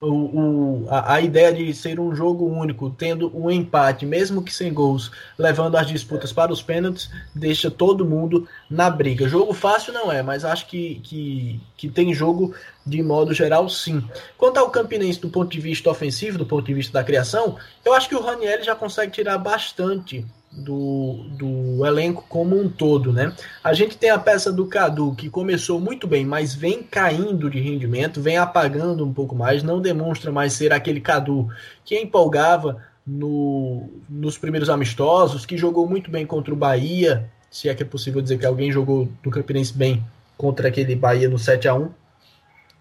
[0.00, 4.52] o, o, a, a, ideia de ser um jogo único, tendo um empate, mesmo que
[4.52, 9.28] sem gols, levando as disputas para os pênaltis, deixa todo mundo na briga.
[9.28, 12.54] Jogo fácil não é, mas acho que, que, que tem jogo
[12.84, 14.04] de modo geral, sim.
[14.36, 17.94] Quanto ao Campinense do ponto de vista ofensivo, do ponto de vista da criação, eu
[17.94, 20.24] acho que o Raniel já consegue tirar bastante
[20.56, 23.32] do, do elenco como um todo, né?
[23.62, 27.60] A gente tem a peça do Cadu, que começou muito bem, mas vem caindo de
[27.60, 31.48] rendimento, vem apagando um pouco mais, não demonstra mais ser aquele Cadu
[31.84, 37.74] que empolgava no, nos primeiros amistosos, que jogou muito bem contra o Bahia, se é
[37.74, 40.02] que é possível dizer que alguém jogou do Campinense bem
[40.38, 41.90] contra aquele Bahia no 7 a 1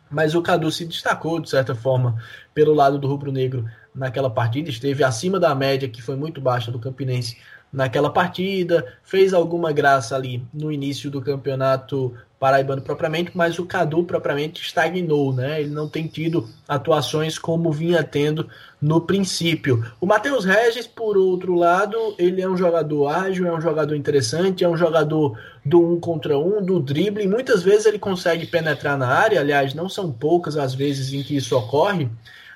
[0.09, 2.21] mas o Cadu se destacou, de certa forma,
[2.53, 6.79] pelo lado do rubro-negro naquela partida, esteve acima da média, que foi muito baixa do
[6.79, 7.37] Campinense
[7.75, 14.03] naquela partida, fez alguma graça ali no início do campeonato paraibano propriamente, mas o Cadu
[14.03, 15.61] propriamente estagnou, né?
[15.61, 18.47] Ele não tem tido atuações como vinha tendo
[18.81, 19.83] no princípio.
[19.99, 24.63] O Matheus Regis, por outro lado, ele é um jogador ágil, é um jogador interessante,
[24.63, 28.97] é um jogador do um contra um, do drible, e muitas vezes ele consegue penetrar
[28.97, 32.09] na área, aliás, não são poucas as vezes em que isso ocorre.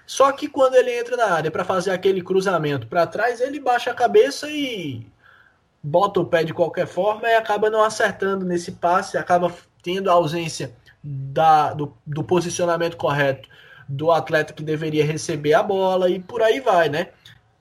[0.09, 3.91] Só que quando ele entra na área para fazer aquele cruzamento para trás, ele baixa
[3.91, 5.05] a cabeça e
[5.83, 10.13] bota o pé de qualquer forma e acaba não acertando nesse passe, acaba tendo a
[10.13, 13.47] ausência da, do, do posicionamento correto
[13.87, 17.09] do atleta que deveria receber a bola e por aí vai, né?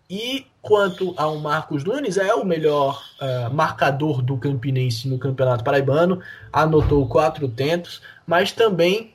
[0.08, 6.22] E quanto ao Marcos Nunes, é o melhor uh, marcador do Campinense no Campeonato Paraibano,
[6.50, 9.12] anotou quatro tentos, mas também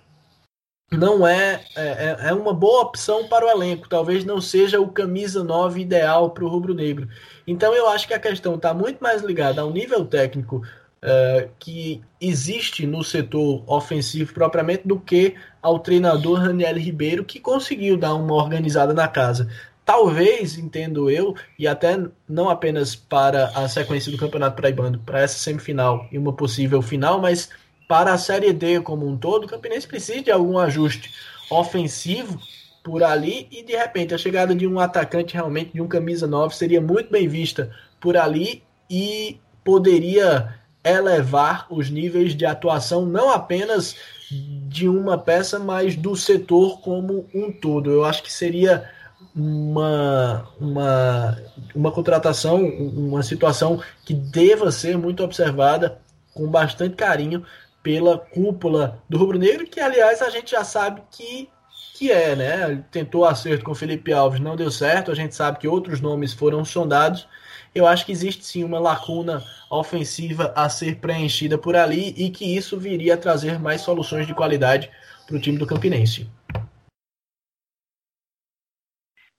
[0.97, 3.89] não é, é, é uma boa opção para o elenco.
[3.89, 7.07] Talvez não seja o camisa 9 ideal para o rubro-negro.
[7.45, 12.01] Então eu acho que a questão está muito mais ligada ao nível técnico uh, que
[12.19, 18.33] existe no setor ofensivo propriamente do que ao treinador Raniel Ribeiro, que conseguiu dar uma
[18.33, 19.49] organizada na casa
[19.85, 25.37] talvez, entendo eu, e até não apenas para a sequência do Campeonato Paraibano, para essa
[25.37, 27.49] semifinal e uma possível final, mas
[27.87, 31.11] para a Série D como um todo, o Campinense precisa de algum ajuste
[31.49, 32.39] ofensivo
[32.83, 36.55] por ali e de repente a chegada de um atacante realmente de um camisa 9
[36.55, 43.95] seria muito bem vista por ali e poderia elevar os níveis de atuação não apenas
[44.67, 47.89] de uma peça, mas do setor como um todo.
[47.89, 48.89] Eu acho que seria
[49.35, 51.37] uma, uma,
[51.73, 55.99] uma contratação, uma situação que deva ser muito observada
[56.33, 57.45] com bastante carinho
[57.83, 61.49] pela cúpula do Rubro Negro, que aliás a gente já sabe que,
[61.93, 62.83] que é, né?
[62.89, 66.63] Tentou acerto com Felipe Alves, não deu certo, a gente sabe que outros nomes foram
[66.63, 67.27] sondados.
[67.75, 72.55] Eu acho que existe sim uma lacuna ofensiva a ser preenchida por ali e que
[72.55, 74.89] isso viria a trazer mais soluções de qualidade
[75.27, 76.29] para o time do Campinense.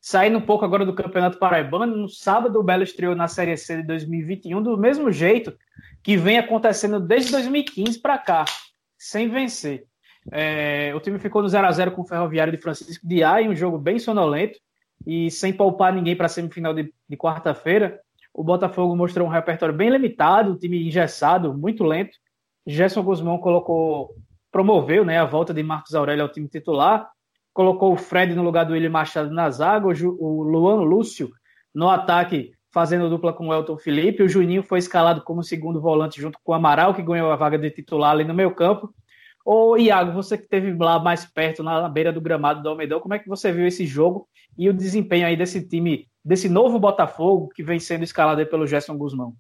[0.00, 3.78] Saindo um pouco agora do Campeonato Paraibano, no sábado o Belo estreou na Série C
[3.78, 5.56] de 2021 do mesmo jeito
[6.04, 8.44] que vem acontecendo desde 2015 para cá,
[8.96, 9.86] sem vencer.
[10.30, 13.40] É, o time ficou no 0 a 0 com o Ferroviário de Francisco de A,
[13.40, 14.58] um jogo bem sonolento
[15.04, 17.98] e sem poupar ninguém para a semifinal de, de quarta-feira.
[18.32, 22.16] O Botafogo mostrou um repertório bem limitado, o time engessado, muito lento.
[22.64, 24.14] Gerson Guzmão colocou,
[24.52, 27.10] promoveu né, a volta de Marcos Aurélio ao time titular
[27.54, 31.30] colocou o Fred no lugar do William Machado na zaga, o Luan Lúcio
[31.72, 34.24] no ataque, fazendo dupla com o Elton Felipe.
[34.24, 37.56] O Juninho foi escalado como segundo volante junto com o Amaral, que ganhou a vaga
[37.56, 38.92] de titular ali no meio campo.
[39.44, 43.14] Ô, Iago, você que esteve lá mais perto, na beira do gramado do Almedão, como
[43.14, 44.26] é que você viu esse jogo
[44.58, 48.98] e o desempenho aí desse time, desse novo Botafogo que vem sendo escalado pelo Gerson
[48.98, 49.34] Guzmão?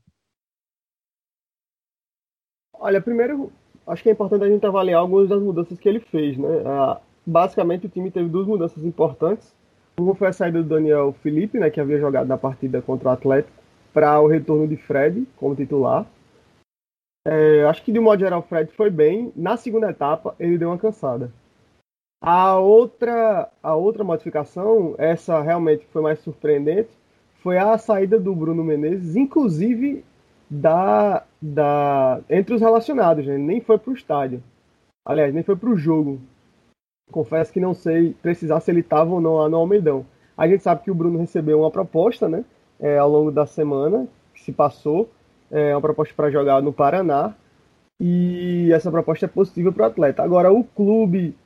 [2.74, 3.50] Olha, primeiro,
[3.86, 6.48] acho que é importante a gente avaliar algumas das mudanças que ele fez, né?
[7.26, 9.52] basicamente o time teve duas mudanças importantes.
[9.98, 13.12] Uma foi a saída do Daniel Felipe, né, que havia jogado na partida contra o
[13.12, 16.04] Atlético, para o retorno de Fred como titular.
[17.26, 19.32] É, acho que de modo geral o Fred foi bem.
[19.36, 21.32] Na segunda etapa ele deu uma cansada.
[22.20, 26.90] A outra, a outra modificação, essa realmente foi mais surpreendente,
[27.42, 30.04] foi a saída do Bruno Menezes, inclusive
[30.50, 33.26] da, da entre os relacionados.
[33.26, 33.38] Né?
[33.38, 34.42] Nem foi para o estádio.
[35.06, 36.18] Aliás, nem foi para o jogo.
[37.10, 40.06] Confesso que não sei precisar se ele estava ou não lá no Almeidão.
[40.36, 42.44] A gente sabe que o Bruno recebeu uma proposta, né?
[42.80, 45.08] É, ao longo da semana que se passou,
[45.50, 47.34] é uma proposta para jogar no Paraná.
[48.00, 50.22] E essa proposta é possível para o atleta.
[50.22, 51.36] Agora, o clube,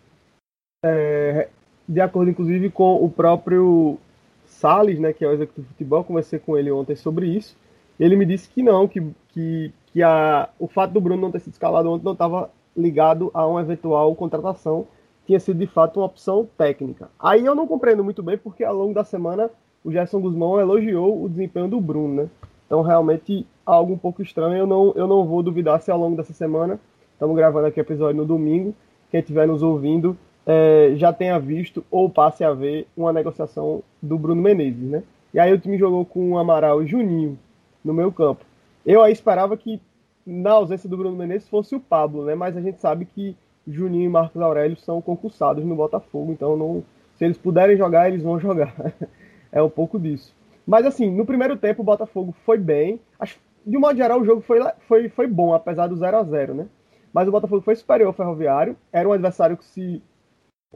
[0.85, 1.49] é,
[1.87, 3.99] de acordo inclusive com o próprio
[4.47, 7.57] Salles, né, que é o executivo de futebol, conversei com ele ontem sobre isso.
[8.01, 11.41] Ele me disse que não, que, que, que a, o fato do Bruno não ter
[11.41, 14.87] sido escalado ontem não estava ligado a uma eventual contratação
[15.29, 17.11] tinha sido de fato uma opção técnica.
[17.21, 19.51] Aí eu não compreendo muito bem porque ao longo da semana
[19.85, 22.31] o Gerson Guzmão elogiou o desempenho do Bruno, né?
[22.65, 24.57] Então realmente algo um pouco estranho.
[24.57, 26.81] Eu não, eu não vou duvidar se ao longo dessa semana,
[27.13, 28.75] estamos gravando aqui o episódio no domingo,
[29.11, 34.19] quem estiver nos ouvindo é, já tenha visto ou passe a ver uma negociação do
[34.19, 35.03] Bruno Menezes, né?
[35.35, 37.39] E aí o time jogou com o Amaral e Juninho
[37.85, 38.47] no meio campo.
[38.85, 39.79] Eu aí esperava que
[40.27, 42.35] na ausência do Bruno Menezes fosse o Pablo, né?
[42.35, 43.37] Mas a gente sabe que
[43.69, 46.83] Juninho e Marcos Aurélio são concursados no Botafogo, então não,
[47.17, 48.75] se eles puderem jogar, eles vão jogar.
[49.53, 50.35] é um pouco disso.
[50.67, 53.01] Mas assim, no primeiro tempo o Botafogo foi bem.
[53.19, 56.23] Acho, de um modo geral, o jogo foi, foi, foi bom, apesar do 0 a
[56.23, 56.67] 0 né?
[57.13, 58.77] Mas o Botafogo foi superior ao Ferroviário.
[58.93, 60.03] Era um adversário que se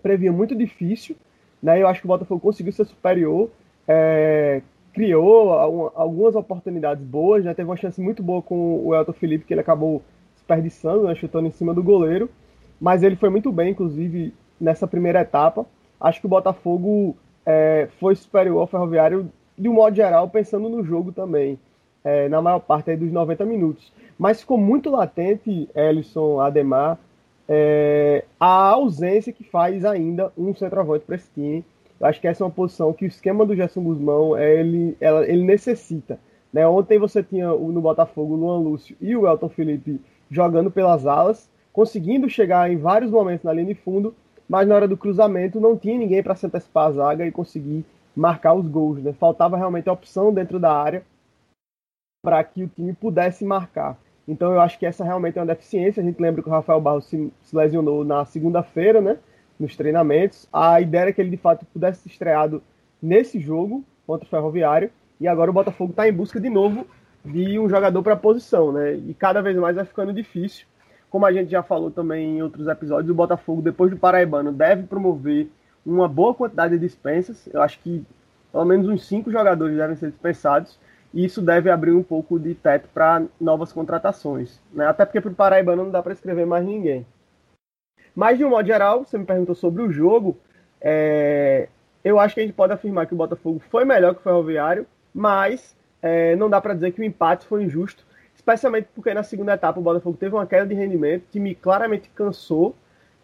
[0.03, 1.15] previa muito difícil.
[1.63, 1.83] Né?
[1.83, 3.51] Eu acho que o Botafogo conseguiu ser superior.
[3.87, 4.63] É,
[4.95, 5.53] criou
[5.95, 7.45] algumas oportunidades boas.
[7.45, 7.55] Já né?
[7.55, 10.03] teve uma chance muito boa com o Elton Felipe, que ele acabou
[10.35, 11.15] desperdiçando, né?
[11.15, 12.31] chutando em cima do goleiro
[12.83, 15.65] mas ele foi muito bem, inclusive, nessa primeira etapa.
[16.01, 17.17] Acho que o Botafogo
[17.47, 21.61] é, foi superior ao Ferroviário de um modo geral, pensando no jogo também,
[22.03, 23.93] é, na maior parte dos 90 minutos.
[24.19, 26.99] Mas ficou muito latente, Ellison, Ademar,
[27.49, 31.65] é, a ausência que faz ainda um centroavante para esse time.
[32.01, 35.25] Eu acho que essa é uma posição que o esquema do Gerson Guzmão ele, ela,
[35.25, 36.19] ele necessita.
[36.53, 36.67] Né?
[36.67, 41.49] Ontem você tinha no Botafogo o Luan Lúcio e o Elton Felipe jogando pelas alas,
[41.73, 44.15] conseguindo chegar em vários momentos na linha de fundo,
[44.49, 47.85] mas na hora do cruzamento não tinha ninguém para se antecipar a zaga e conseguir
[48.15, 49.13] marcar os gols, né?
[49.15, 51.03] Faltava realmente a opção dentro da área
[52.23, 53.99] para que o time pudesse marcar.
[54.29, 56.03] Então eu acho que essa realmente é uma deficiência.
[56.03, 59.19] A gente lembra que o Rafael Barros se, se lesionou na segunda-feira, né?
[59.59, 60.49] Nos treinamentos.
[60.53, 62.63] A ideia era que ele de fato pudesse ser estreado
[63.01, 64.91] nesse jogo contra o Ferroviário.
[65.19, 66.87] E agora o Botafogo está em busca de novo
[67.25, 68.95] de um jogador para a posição, né?
[68.95, 70.67] E cada vez mais vai ficando difícil.
[71.13, 74.85] Como a gente já falou também em outros episódios, o Botafogo, depois do Paraibano, deve
[74.85, 75.47] promover
[75.85, 77.47] uma boa quantidade de dispensas.
[77.53, 78.03] Eu acho que
[78.51, 80.79] pelo menos uns cinco jogadores devem ser dispensados.
[81.13, 84.59] E isso deve abrir um pouco de teto para novas contratações.
[84.73, 84.87] Né?
[84.87, 87.07] Até porque para o Paraibano não dá para escrever mais ninguém.
[88.15, 90.39] Mas, de um modo geral, você me perguntou sobre o jogo.
[90.81, 91.69] É...
[92.03, 94.87] Eu acho que a gente pode afirmar que o Botafogo foi melhor que o Ferroviário,
[95.13, 98.05] mas é, não dá para dizer que o empate foi injusto,
[98.43, 102.11] especialmente porque na segunda etapa o Botafogo teve uma queda de rendimento, o time claramente
[102.11, 102.75] cansou,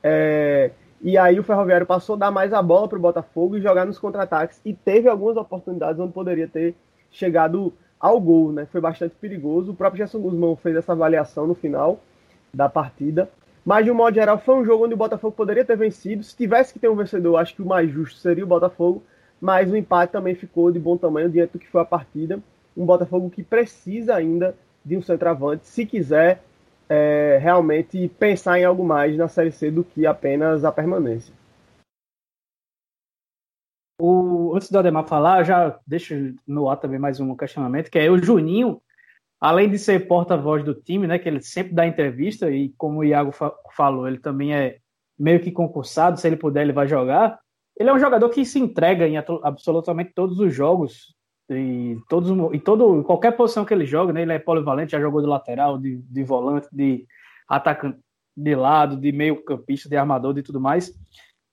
[0.00, 0.70] é,
[1.02, 3.84] e aí o Ferroviário passou a dar mais a bola para o Botafogo e jogar
[3.84, 6.74] nos contra-ataques, e teve algumas oportunidades onde poderia ter
[7.10, 8.66] chegado ao gol, né?
[8.70, 9.72] Foi bastante perigoso.
[9.72, 11.98] O próprio Gerson Guzmão fez essa avaliação no final
[12.54, 13.28] da partida.
[13.64, 16.22] Mas, de um modo geral, foi um jogo onde o Botafogo poderia ter vencido.
[16.22, 19.02] Se tivesse que ter um vencedor, acho que o mais justo seria o Botafogo.
[19.40, 22.40] Mas o empate também ficou de bom tamanho diante do que foi a partida
[22.78, 24.54] um Botafogo que precisa ainda
[24.88, 26.42] de um centroavante se quiser
[26.88, 31.34] é, realmente pensar em algo mais na Série C do que apenas a permanência.
[34.00, 36.14] O, antes do Ademar falar, já deixo
[36.46, 38.80] no ar também mais um questionamento, que é o Juninho,
[39.40, 43.04] além de ser porta-voz do time, né, que ele sempre dá entrevista, e como o
[43.04, 44.78] Iago fa falou, ele também é
[45.18, 47.38] meio que concursado, se ele puder ele vai jogar,
[47.76, 51.14] ele é um jogador que se entrega em absolutamente todos os jogos,
[51.50, 55.20] e todos e todo qualquer posição que ele joga, né, ele é polivalente, já jogou
[55.20, 57.06] de lateral, de, de volante, de
[57.48, 57.98] atacante
[58.36, 60.94] de lado, de meio campista, de armador, de tudo mais.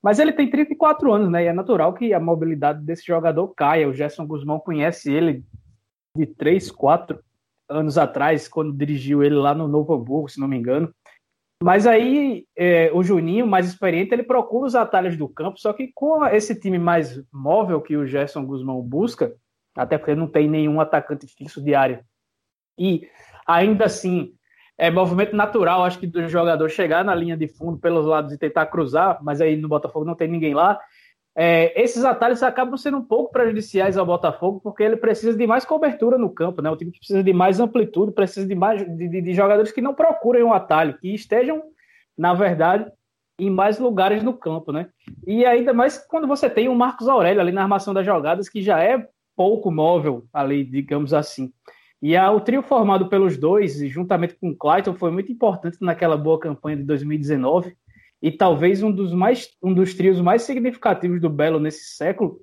[0.04, 1.46] Mas ele tem 34 anos, né?
[1.46, 3.90] E é natural que a mobilidade desse jogador caia.
[3.90, 5.44] O Gerson Guzmão conhece ele
[6.16, 7.20] de 3, 4
[7.68, 10.94] anos atrás, quando dirigiu ele lá no Novo Hamburgo, se não me engano.
[11.64, 15.90] Mas aí é, o Juninho, mais experiente, ele procura os atalhos do campo, só que
[15.96, 19.34] com esse time mais móvel que o Gerson Guzmão busca,
[19.76, 22.06] até porque não tem nenhum atacante fixo de área.
[22.78, 23.08] E
[23.46, 24.34] ainda assim,
[24.78, 28.38] é movimento natural, acho que do jogador chegar na linha de fundo pelos lados e
[28.38, 30.80] tentar cruzar, mas aí no Botafogo não tem ninguém lá.
[31.38, 35.66] É, esses atalhos acabam sendo um pouco prejudiciais ao Botafogo, porque ele precisa de mais
[35.66, 36.70] cobertura no campo, né?
[36.70, 39.94] O time precisa de mais amplitude, precisa de mais de, de, de jogadores que não
[39.94, 41.62] procurem um atalho, que estejam,
[42.18, 42.90] na verdade,
[43.38, 44.88] em mais lugares no campo, né?
[45.28, 48.62] E ainda mais quando você tem o Marcos Aurélio ali na armação das jogadas, que
[48.62, 49.06] já é
[49.36, 51.52] pouco móvel ali, digamos assim.
[52.02, 56.18] E a, o trio formado pelos dois, juntamente com o Clayton, foi muito importante naquela
[56.18, 57.76] boa campanha de 2019
[58.22, 62.40] e talvez um dos, mais, um dos trios mais significativos do Belo nesse século.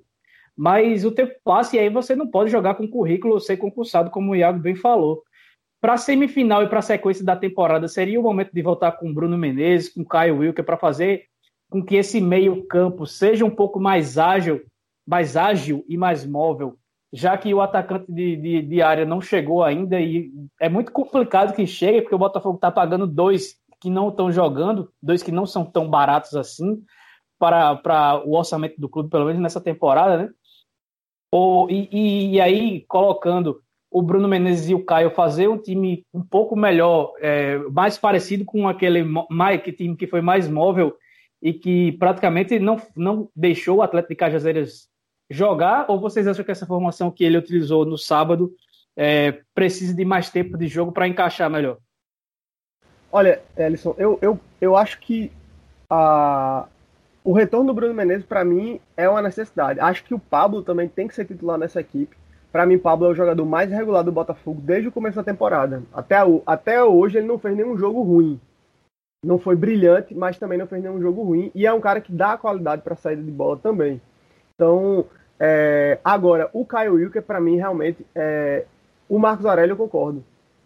[0.55, 4.11] Mas o tempo passa e aí você não pode jogar com currículo ou ser concursado,
[4.11, 5.23] como o Iago bem falou.
[5.81, 9.13] Para a semifinal e para a sequência da temporada, seria o momento de voltar com
[9.13, 11.25] Bruno Menezes, com Caio Wilker, para fazer
[11.69, 14.61] com que esse meio-campo seja um pouco mais ágil,
[15.07, 16.77] mais ágil e mais móvel
[17.13, 21.53] já que o atacante de, de, de, área não chegou ainda e é muito complicado
[21.53, 25.45] que chegue, porque o Botafogo está pagando dois que não estão jogando, dois que não
[25.45, 26.83] são tão baratos assim
[27.37, 30.29] para, para o orçamento do clube, pelo menos nessa temporada, né?
[31.31, 33.61] Ou, e, e, aí, colocando
[33.91, 38.45] o Bruno Menezes e o Caio fazer um time um pouco melhor, é, mais parecido
[38.45, 40.95] com aquele mais, que time que foi mais móvel
[41.41, 44.92] e que praticamente não, não deixou o Atlético de Cajazeiras
[45.29, 48.53] jogar ou vocês acham que essa formação que ele utilizou no sábado
[48.95, 51.77] é, precisa de mais tempo de jogo para encaixar melhor?
[53.11, 55.31] Olha, Ellison, eu, eu, eu acho que
[55.89, 56.67] a,
[57.23, 59.79] o retorno do Bruno Menezes, para mim, é uma necessidade.
[59.79, 62.15] Acho que o Pablo também tem que ser titular nessa equipe.
[62.51, 65.81] Para mim, Pablo é o jogador mais regular do Botafogo desde o começo da temporada.
[65.93, 68.39] Até, até hoje, ele não fez nenhum jogo ruim.
[69.23, 71.51] Não foi brilhante, mas também não fez nenhum jogo ruim.
[71.55, 74.01] E é um cara que dá qualidade para saída de bola também.
[74.63, 75.05] Então,
[75.37, 78.63] é, agora, o Caio Wilker, para mim, realmente, é,
[79.09, 80.23] o Marcos Aurélio, eu concordo.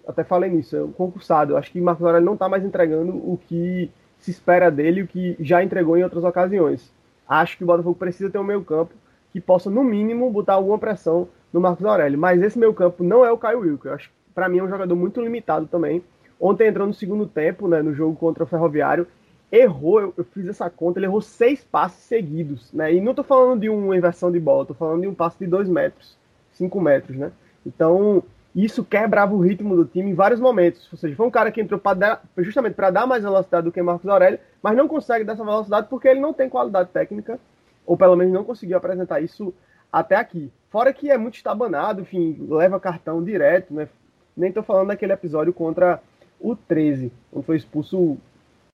[0.07, 1.53] Até falei nisso, é um concursado.
[1.53, 3.89] Eu acho que o Marcos Aurélio não está mais entregando o que
[4.19, 6.93] se espera dele, o que já entregou em outras ocasiões.
[7.27, 8.93] Acho que o Botafogo precisa ter um meio campo
[9.33, 12.19] que possa, no mínimo, botar alguma pressão no Marcos Aurélio.
[12.19, 13.91] Mas esse meio campo não é o Caio Wilker.
[13.91, 16.03] Eu acho que, para mim, é um jogador muito limitado também.
[16.39, 19.07] Ontem entrou no segundo tempo, né, no jogo contra o Ferroviário,
[19.51, 22.93] errou, eu, eu, fiz essa conta, ele errou seis passes seguidos, né?
[22.93, 25.47] E não tô falando de uma inversão de bola, tô falando de um passe de
[25.47, 26.17] dois metros,
[26.51, 27.31] cinco metros, né?
[27.65, 28.23] Então,
[28.55, 30.91] isso quebrava o ritmo do time em vários momentos.
[30.91, 33.81] Ou seja, foi um cara que entrou dar, justamente para dar mais velocidade do que
[33.81, 37.39] Marcos Aurélio, mas não consegue dessa velocidade porque ele não tem qualidade técnica,
[37.85, 39.53] ou pelo menos não conseguiu apresentar isso
[39.91, 40.51] até aqui.
[40.69, 43.87] Fora que é muito estabanado, enfim, leva cartão direto, né?
[44.35, 46.01] Nem tô falando daquele episódio contra
[46.39, 48.17] o 13, onde foi expulso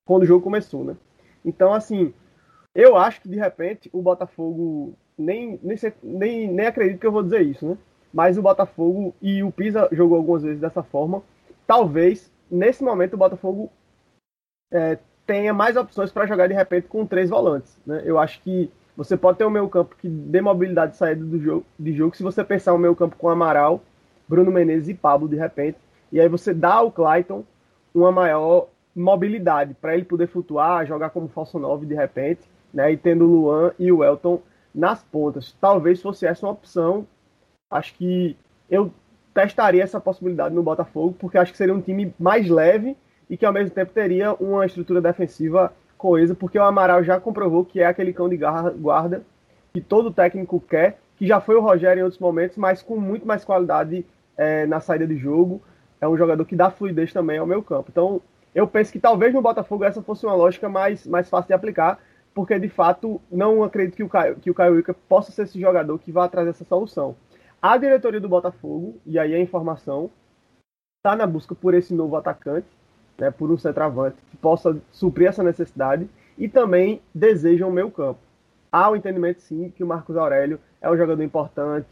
[0.05, 0.95] quando o jogo começou, né?
[1.43, 2.13] Então, assim,
[2.73, 7.23] eu acho que de repente o Botafogo nem, nem, nem, nem acredito que eu vou
[7.23, 7.77] dizer isso, né?
[8.13, 11.23] Mas o Botafogo e o Pisa jogou algumas vezes dessa forma.
[11.65, 13.71] Talvez nesse momento o Botafogo
[14.71, 17.75] é, tenha mais opções para jogar de repente com três volantes.
[17.85, 18.03] Né?
[18.05, 21.39] Eu acho que você pode ter um meio campo que dê mobilidade de saída do
[21.39, 22.15] jogo, de jogo.
[22.15, 23.81] Se você pensar um meio campo com Amaral,
[24.27, 25.77] Bruno Menezes e Pablo de repente,
[26.11, 27.43] e aí você dá ao Clayton
[27.93, 32.41] uma maior mobilidade para ele poder flutuar, jogar como falso 9 de repente,
[32.73, 32.91] né?
[32.91, 34.41] E tendo o Luan e o Elton
[34.73, 35.55] nas pontas.
[35.59, 37.07] Talvez fosse essa uma opção.
[37.69, 38.37] Acho que
[38.69, 38.91] eu
[39.33, 42.95] testaria essa possibilidade no Botafogo, porque acho que seria um time mais leve
[43.29, 47.65] e que ao mesmo tempo teria uma estrutura defensiva coesa, porque o Amaral já comprovou
[47.65, 49.23] que é aquele cão de guarda
[49.73, 53.25] que todo técnico quer, que já foi o Rogério em outros momentos, mas com muito
[53.25, 54.05] mais qualidade
[54.37, 55.61] é, na saída de jogo.
[55.99, 57.87] É um jogador que dá fluidez também ao meu campo.
[57.89, 58.21] Então,
[58.53, 61.99] eu penso que talvez no Botafogo essa fosse uma lógica mais, mais fácil de aplicar,
[62.33, 65.97] porque de fato não acredito que o Caio, que o Caio possa ser esse jogador
[65.99, 67.15] que vá trazer essa solução.
[67.61, 70.09] A diretoria do Botafogo, e aí a informação,
[70.97, 72.67] está na busca por esse novo atacante,
[73.17, 78.19] né, por um centroavante que possa suprir essa necessidade e também desejam o meu campo.
[78.71, 81.87] Há o entendimento, sim, que o Marcos Aurélio é um jogador importante,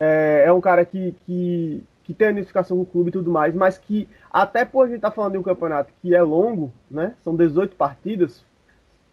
[0.00, 3.30] é, é um cara que, que, que tem a identificação com o clube e tudo
[3.30, 6.22] mais, mas que até por a gente estar tá falando de um campeonato que é
[6.22, 8.42] longo, né, são 18 partidas,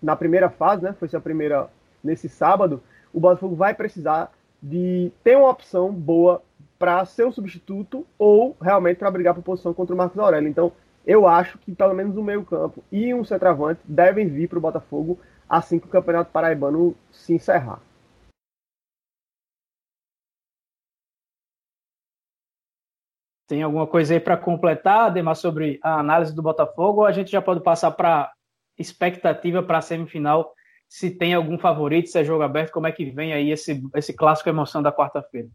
[0.01, 1.69] na primeira fase, né, foi a primeira
[2.01, 2.81] nesse sábado,
[3.13, 4.31] o Botafogo vai precisar
[4.63, 6.41] de ter uma opção boa
[6.79, 10.47] para ser um substituto ou realmente para brigar por posição contra o Marcos Aurélio.
[10.47, 10.71] Então,
[11.05, 15.19] eu acho que pelo menos o meio-campo e um centroavante devem vir para o Botafogo
[15.49, 17.81] assim que o Campeonato Paraibano se encerrar.
[23.47, 27.01] Tem alguma coisa aí para completar, Ademar, sobre a análise do Botafogo?
[27.01, 28.31] Ou a gente já pode passar para
[28.77, 30.51] expectativa para a semifinal?
[30.89, 34.13] Se tem algum favorito, se é jogo aberto, como é que vem aí esse, esse
[34.13, 35.47] clássico emoção da quarta-feira?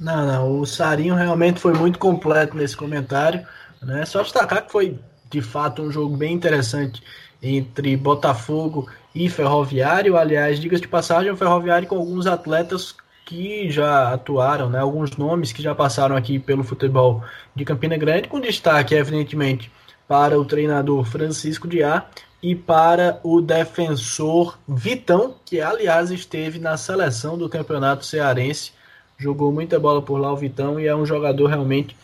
[0.00, 3.46] Não, não, o Sarinho realmente foi muito completo nesse comentário.
[3.82, 4.04] Né?
[4.04, 4.98] Só destacar que foi
[5.30, 7.02] de fato um jogo bem interessante
[7.42, 10.16] entre Botafogo e Ferroviário.
[10.16, 12.94] Aliás, diga-se de passagem, o Ferroviário com alguns atletas
[13.24, 14.78] que já atuaram, né?
[14.78, 17.22] alguns nomes que já passaram aqui pelo futebol
[17.54, 19.70] de Campina Grande, com destaque, evidentemente,
[20.08, 22.06] para o treinador Francisco Diá
[22.42, 28.72] e para o defensor Vitão, que aliás esteve na seleção do campeonato cearense,
[29.16, 31.96] jogou muita bola por lá o Vitão e é um jogador realmente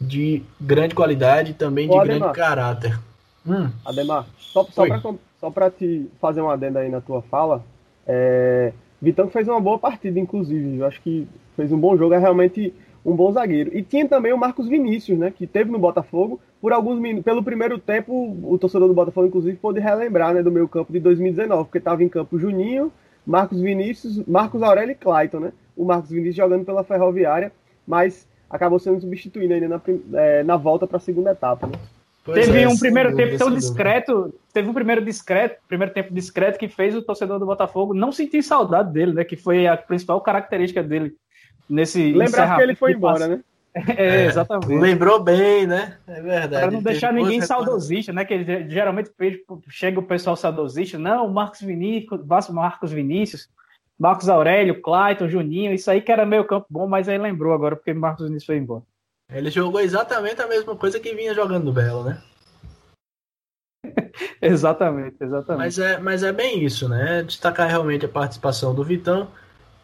[0.00, 2.98] de grande qualidade e também de Ademar, grande caráter.
[3.46, 3.70] Hum.
[3.84, 4.66] Ademar, só,
[5.38, 7.62] só para te fazer uma adenda aí na tua fala,
[8.06, 8.72] é,
[9.04, 10.78] Vitão fez uma boa partida, inclusive.
[10.78, 12.72] Eu acho que fez um bom jogo, é realmente
[13.04, 13.70] um bom zagueiro.
[13.76, 17.24] E tinha também o Marcos Vinícius, né, que teve no Botafogo por alguns minutos.
[17.24, 20.98] Pelo primeiro tempo, o torcedor do Botafogo, inclusive, pôde relembrar né, do meio campo de
[21.00, 22.90] 2019, porque estava em campo Juninho,
[23.26, 25.52] Marcos Vinícius, Marcos Aurélio e Clayton, né?
[25.76, 27.52] O Marcos Vinícius jogando pela Ferroviária,
[27.86, 29.80] mas acabou sendo substituído ainda na,
[30.14, 31.66] é, na volta para a segunda etapa.
[31.66, 31.74] Né?
[32.32, 36.58] Teve é, um primeiro dúvida, tempo tão discreto, teve um primeiro discreto, primeiro tempo discreto
[36.58, 39.24] que fez o torcedor do Botafogo não sentir saudade dele, né?
[39.24, 41.14] Que foi a principal característica dele
[41.68, 43.40] nesse Lembrar que ele foi embora, né?
[43.96, 44.80] É, é, exatamente.
[44.80, 45.98] Lembrou bem, né?
[46.06, 46.62] É verdade.
[46.62, 48.24] Para não deixar ninguém saudosista, né?
[48.24, 49.10] Que ele, geralmente
[49.68, 50.96] chega o pessoal saudosista.
[50.96, 52.20] Não, Marcos Vinícius,
[52.50, 53.48] Marcos Vinícius,
[53.98, 57.74] Marcos Aurélio, Clayton, Juninho, isso aí que era meio campo bom, mas aí lembrou agora
[57.74, 58.84] porque Marcos Vinícius foi embora.
[59.30, 62.22] Ele jogou exatamente a mesma coisa que vinha jogando no Belo, né?
[64.40, 65.64] exatamente, exatamente.
[65.64, 67.22] Mas é, mas é bem isso, né?
[67.22, 69.28] Destacar realmente a participação do Vitão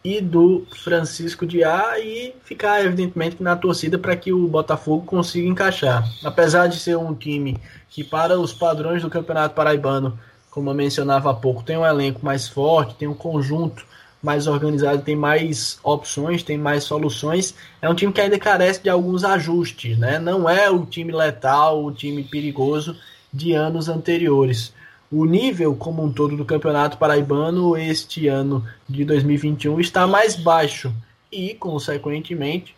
[0.03, 5.47] e do Francisco de A e ficar evidentemente na torcida para que o Botafogo consiga
[5.47, 6.03] encaixar.
[6.23, 7.57] Apesar de ser um time
[7.89, 10.17] que para os padrões do Campeonato Paraibano,
[10.49, 13.85] como eu mencionava há pouco, tem um elenco mais forte, tem um conjunto
[14.21, 17.55] mais organizado, tem mais opções, tem mais soluções.
[17.81, 20.19] É um time que ainda carece de alguns ajustes, né?
[20.19, 22.95] Não é o time letal, o time perigoso
[23.33, 24.73] de anos anteriores.
[25.11, 30.93] O nível como um todo do Campeonato Paraibano este ano de 2021 está mais baixo
[31.31, 32.75] e, consequentemente,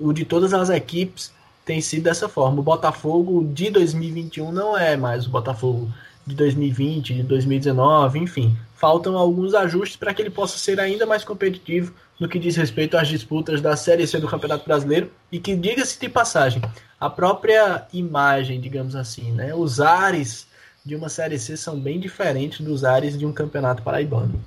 [0.00, 1.32] o de todas as equipes
[1.64, 2.60] tem sido dessa forma.
[2.60, 5.88] O Botafogo de 2021 não é mais o Botafogo
[6.28, 8.56] de 2020, de 2019, enfim.
[8.74, 12.96] Faltam alguns ajustes para que ele possa ser ainda mais competitivo no que diz respeito
[12.96, 16.60] às disputas da Série C do Campeonato Brasileiro e que, diga-se de passagem,
[17.00, 20.46] a própria imagem, digamos assim, né, os ares
[20.84, 24.38] de uma Série C são bem diferentes dos ares de um Campeonato Paraibano.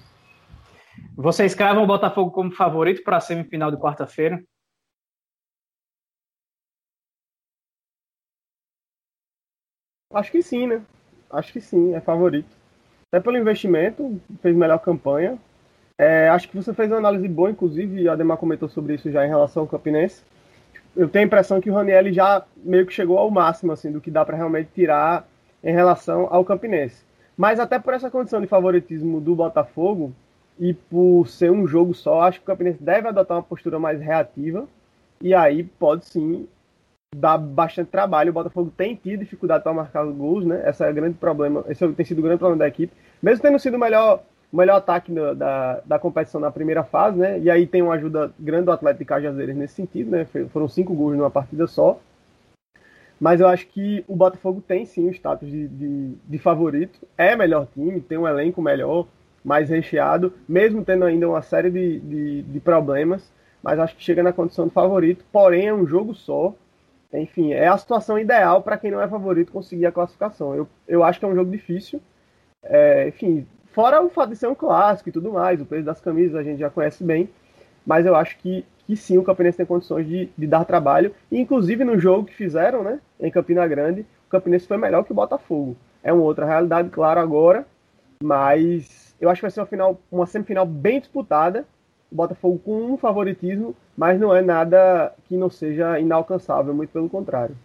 [1.16, 4.42] Vocês cravam o Botafogo como favorito para a semifinal de quarta-feira?
[10.14, 10.82] Acho que sim, né?
[11.32, 12.50] Acho que sim, é favorito.
[13.12, 15.38] Até pelo investimento, fez melhor campanha.
[15.98, 19.26] É, acho que você fez uma análise boa, inclusive, a Ademar comentou sobre isso já
[19.26, 20.24] em relação ao Campinense.
[20.96, 24.02] Eu tenho a impressão que o Raniel já meio que chegou ao máximo assim do
[24.02, 25.28] que dá para realmente tirar
[25.64, 27.04] em relação ao Campinense.
[27.38, 30.12] Mas até por essa condição de favoritismo do Botafogo
[30.60, 34.02] e por ser um jogo só, acho que o Campinense deve adotar uma postura mais
[34.02, 34.68] reativa
[35.22, 36.48] e aí pode sim
[37.16, 38.30] dar bastante trabalho.
[38.30, 40.64] O Botafogo tem tido dificuldade para marcar os gols, né?
[40.68, 42.94] Esse é grande problema, esse tem sido o grande problema da equipe.
[43.22, 47.38] Mesmo tendo sido o melhor, melhor ataque da, da, da, competição na primeira fase, né?
[47.40, 50.26] E aí tem uma ajuda grande do Atlético de Cajazeiras nesse sentido, né?
[50.52, 52.00] Foram cinco gols numa partida só.
[53.20, 56.98] Mas eu acho que o Botafogo tem sim o status de, de, de favorito.
[57.18, 59.06] É melhor time, tem um elenco melhor,
[59.44, 63.32] mais recheado, mesmo tendo ainda uma série de, de, de problemas.
[63.62, 65.26] Mas acho que chega na condição de favorito.
[65.32, 66.56] Porém, é um jogo só
[67.20, 70.56] enfim, é a situação ideal para quem não é favorito conseguir a classificação.
[70.56, 72.02] Eu, eu acho que é um jogo difícil.
[72.64, 76.00] É, enfim, fora o fato de ser um clássico e tudo mais, o preço das
[76.00, 77.30] camisas a gente já conhece bem,
[77.86, 81.14] mas eu acho que, que sim, o Campinense tem condições de, de dar trabalho.
[81.32, 85.12] E, inclusive no jogo que fizeram, né, em Campina Grande, o Campinense foi melhor que
[85.12, 85.76] o Botafogo.
[86.04, 87.66] É uma outra realidade, claro, agora,
[88.24, 91.66] mas eu acho que vai ser uma, final, uma semifinal bem disputada
[92.12, 97.10] o Botafogo com um favoritismo, mas não é nada que não seja inalcançável, muito pelo
[97.10, 97.56] contrário.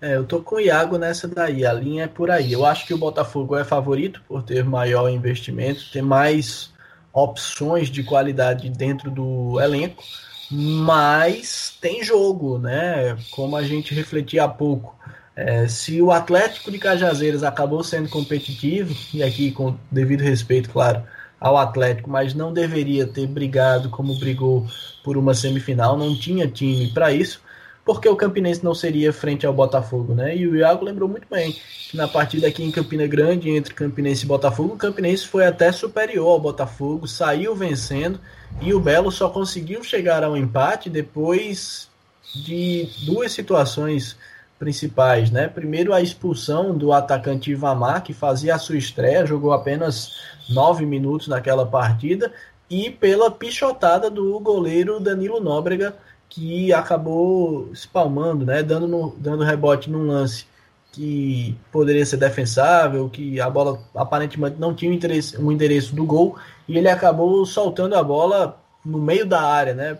[0.00, 2.52] É, eu tô com o Iago nessa daí, a linha é por aí.
[2.52, 6.72] Eu acho que o Botafogo é favorito por ter maior investimento, ter mais
[7.12, 10.02] opções de qualidade dentro do elenco,
[10.50, 13.16] mas tem jogo, né?
[13.30, 14.94] Como a gente refletia há pouco.
[15.34, 21.02] É, se o Atlético de Cajazeiras acabou sendo competitivo, e aqui com devido respeito, claro,
[21.46, 24.66] ao Atlético, mas não deveria ter brigado como brigou
[25.02, 27.40] por uma semifinal, não tinha time para isso,
[27.84, 30.36] porque o Campinense não seria frente ao Botafogo, né?
[30.36, 31.52] E o Iago lembrou muito bem
[31.88, 35.70] que na partida aqui em Campina Grande, entre Campinense e Botafogo, o Campinense foi até
[35.70, 38.20] superior ao Botafogo, saiu vencendo,
[38.60, 41.88] e o Belo só conseguiu chegar ao empate depois
[42.34, 44.16] de duas situações
[44.58, 45.48] principais, né?
[45.48, 50.12] Primeiro a expulsão do atacante Ivamar, que fazia a sua estreia, jogou apenas
[50.48, 52.32] nove minutos naquela partida,
[52.68, 55.94] e pela pichotada do goleiro Danilo Nóbrega,
[56.28, 58.62] que acabou espalmando, né?
[58.62, 60.46] Dando, no, dando rebote num lance
[60.92, 66.36] que poderia ser defensável, que a bola aparentemente não tinha o o endereço do gol,
[66.66, 69.98] e ele acabou soltando a bola no meio da área, né?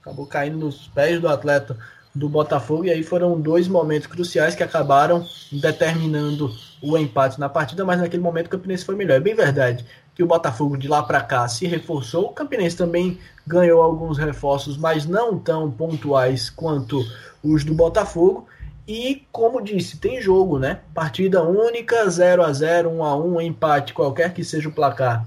[0.00, 1.76] Acabou caindo nos pés do atleta
[2.14, 6.52] do Botafogo, e aí foram dois momentos cruciais que acabaram determinando
[6.82, 9.16] o empate na partida, mas naquele momento o Campinense foi melhor.
[9.16, 9.84] É bem verdade
[10.14, 14.76] que o Botafogo de lá para cá se reforçou, o Campinense também ganhou alguns reforços,
[14.76, 17.04] mas não tão pontuais quanto
[17.42, 18.48] os do Botafogo.
[18.86, 20.80] E como disse, tem jogo, né?
[20.94, 25.26] Partida única, 0 a 0 1 a 1 empate, qualquer que seja o placar,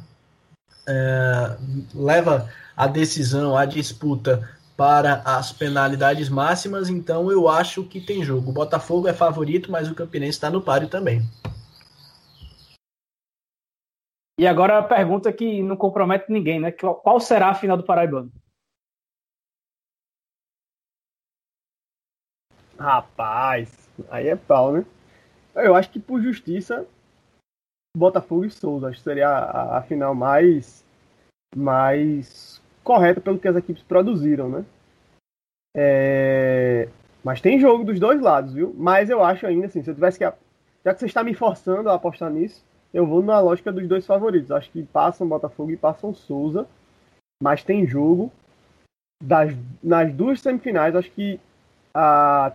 [0.88, 1.58] é,
[1.94, 8.50] leva a decisão, a disputa para as penalidades máximas, então eu acho que tem jogo.
[8.50, 11.22] O Botafogo é favorito, mas o Campinense está no páreo também.
[14.40, 16.72] E agora a pergunta que não compromete ninguém, né?
[16.72, 18.32] Qual será a final do Paraibano?
[22.80, 24.86] Rapaz, aí é pau, né?
[25.54, 26.88] Eu acho que por justiça,
[27.96, 28.88] Botafogo e Souza.
[28.88, 30.84] Acho que seria a, a final mais,
[31.56, 34.66] mais correta pelo que as equipes produziram, né?
[35.76, 36.88] É...
[37.24, 38.74] Mas tem jogo dos dois lados, viu?
[38.78, 40.26] Mas eu acho ainda assim, se eu tivesse que.
[40.84, 42.64] Já que você está me forçando a apostar nisso,
[42.94, 44.52] eu vou na lógica dos dois favoritos.
[44.52, 46.68] Acho que passam Botafogo e passam Souza.
[47.42, 48.32] Mas tem jogo.
[49.24, 51.40] Das, nas duas semifinais, acho que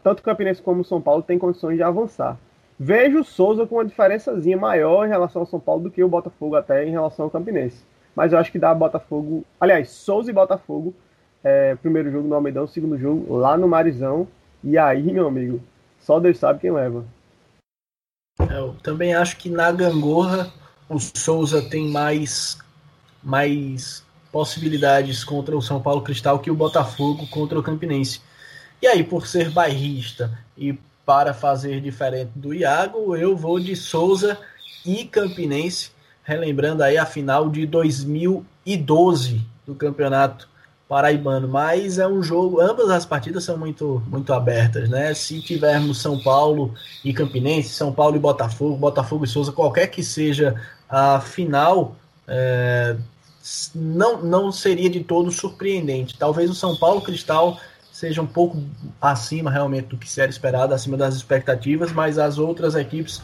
[0.02, 2.36] tanto o Campinense como o São Paulo tem condições de avançar.
[2.76, 6.08] Vejo o Souza com uma diferençazinha maior em relação ao São Paulo do que o
[6.08, 7.84] Botafogo até em relação ao Campinense
[8.16, 9.44] mas eu acho que dá Botafogo.
[9.60, 10.94] Aliás, Souza e Botafogo.
[11.44, 14.26] É, primeiro jogo no Almeidão, segundo jogo lá no Marizão.
[14.64, 15.62] E aí, meu amigo,
[16.00, 17.04] só Deus sabe quem leva.
[18.40, 20.50] É, eu também acho que na Gangorra
[20.88, 22.58] o Souza tem mais,
[23.22, 24.02] mais
[24.32, 28.22] possibilidades contra o São Paulo Cristal que o Botafogo contra o Campinense.
[28.80, 30.72] E aí, por ser bairrista e
[31.04, 34.38] para fazer diferente do Iago, eu vou de Souza
[34.84, 35.90] e Campinense
[36.26, 40.48] relembrando aí a final de 2012 do Campeonato
[40.88, 45.14] Paraibano, mas é um jogo, ambas as partidas são muito muito abertas, né?
[45.14, 46.74] Se tivermos São Paulo
[47.04, 51.96] e Campinense, São Paulo e Botafogo, Botafogo e Souza, qualquer que seja a final,
[52.26, 52.96] é,
[53.74, 56.18] não, não seria de todo surpreendente.
[56.18, 57.58] Talvez o São Paulo Cristal
[57.92, 58.62] seja um pouco
[59.00, 63.22] acima realmente do que se era esperado, acima das expectativas, mas as outras equipes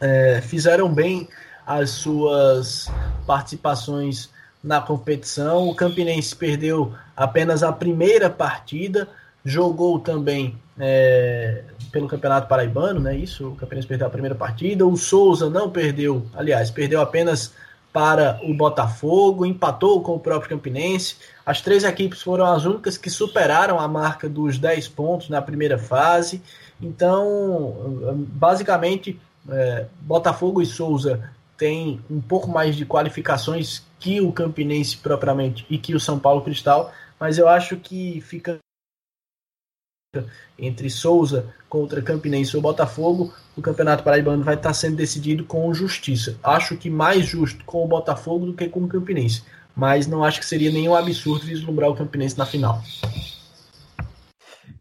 [0.00, 1.28] é, fizeram bem
[1.66, 2.90] as suas
[3.26, 4.30] participações
[4.62, 5.68] na competição.
[5.68, 9.08] O Campinense perdeu apenas a primeira partida,
[9.44, 13.16] jogou também é, pelo Campeonato Paraibano, né?
[13.16, 14.86] Isso, o Campinense perdeu a primeira partida.
[14.86, 17.52] O Souza não perdeu, aliás, perdeu apenas
[17.92, 21.16] para o Botafogo, empatou com o próprio Campinense.
[21.46, 25.78] As três equipes foram as únicas que superaram a marca dos 10 pontos na primeira
[25.78, 26.42] fase.
[26.82, 31.30] Então, basicamente, é, Botafogo e Souza
[31.64, 36.42] têm um pouco mais de qualificações que o Campinense propriamente e que o São Paulo
[36.42, 38.58] Cristal, mas eu acho que fica
[40.58, 46.38] entre Souza contra Campinense ou Botafogo, o Campeonato Paraibano vai estar sendo decidido com justiça.
[46.42, 49.42] Acho que mais justo com o Botafogo do que com o Campinense,
[49.74, 52.82] mas não acho que seria nenhum absurdo vislumbrar o Campinense na final.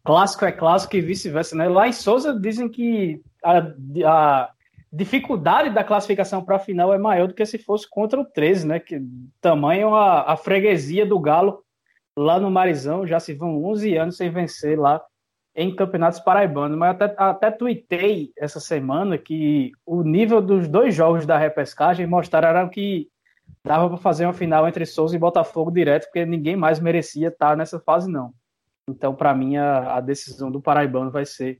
[0.04, 1.70] Clássico é clássico e vice-versa, né?
[1.70, 3.72] Lá em Souza dizem que a,
[4.06, 4.50] a
[4.94, 8.68] dificuldade da classificação para a final é maior do que se fosse contra o 13,
[8.68, 8.80] né?
[8.80, 9.02] Que
[9.42, 11.64] tamanho a, a freguesia do Galo
[12.16, 15.04] lá no Marizão, já se vão 11 anos sem vencer lá
[15.56, 21.26] em campeonatos paraibanos, mas até, até tuitei essa semana que o nível dos dois jogos
[21.26, 23.08] da repescagem mostraram que
[23.66, 27.58] dava para fazer uma final entre Souza e Botafogo direto, porque ninguém mais merecia estar
[27.58, 28.34] nessa fase, não.
[28.90, 31.60] Então, para mim, a, a, decisão do Paraibano vai ser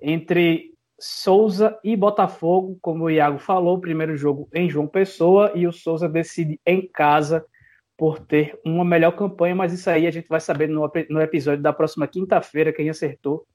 [0.00, 5.72] entre Souza e Botafogo, como o Iago falou, primeiro jogo em João Pessoa, e o
[5.72, 7.44] Souza decide em casa
[7.96, 11.62] por ter uma melhor campanha, mas isso aí a gente vai saber no, no episódio
[11.62, 13.46] da próxima quinta-feira quem acertou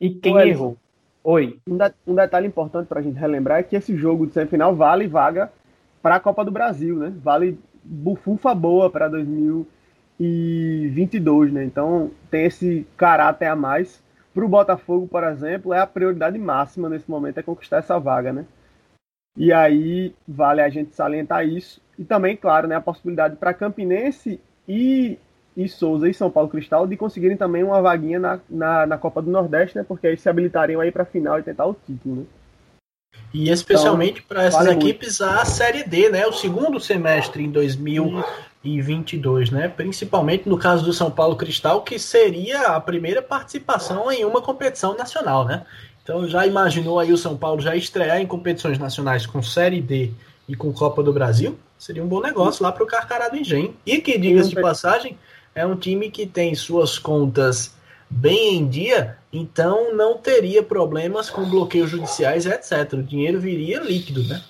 [0.00, 0.48] e quem Oi.
[0.48, 0.76] errou.
[1.22, 1.60] Oi.
[1.68, 4.74] Um, de, um detalhe importante para a gente relembrar é que esse jogo de semifinal
[4.74, 5.52] vale vaga
[6.00, 7.12] para a Copa do Brasil, né?
[7.22, 11.62] Vale bufufa boa para 2022, né?
[11.64, 14.02] Então tem esse caráter a mais.
[14.32, 18.32] Para o Botafogo, por exemplo, é a prioridade máxima nesse momento é conquistar essa vaga,
[18.32, 18.44] né?
[19.36, 21.80] E aí vale a gente salientar isso.
[21.98, 25.18] E também, claro, né, a possibilidade para Campinense e,
[25.56, 29.20] e Souza e São Paulo Cristal de conseguirem também uma vaguinha na, na, na Copa
[29.20, 29.84] do Nordeste, né?
[29.86, 32.24] Porque aí se habilitariam aí para a final e tentar o título, né?
[33.32, 35.32] E especialmente então, para essas vale equipes muito.
[35.32, 36.26] a Série D, né?
[36.26, 37.50] O segundo semestre em
[38.62, 39.68] 2022, né?
[39.68, 44.96] Principalmente no caso do São Paulo Cristal, que seria a primeira participação em uma competição
[44.96, 45.64] nacional, né?
[46.02, 50.10] Então já imaginou aí o São Paulo já estrear em competições nacionais com Série D
[50.48, 51.58] e com Copa do Brasil?
[51.78, 53.74] Seria um bom negócio lá para o Carcará do Engenho.
[53.86, 55.16] E que, diga-se de passagem,
[55.54, 57.74] é um time que tem suas contas
[58.10, 62.94] bem em dia, então não teria problemas com bloqueios judiciais, etc.
[62.94, 64.42] O dinheiro viria líquido, né?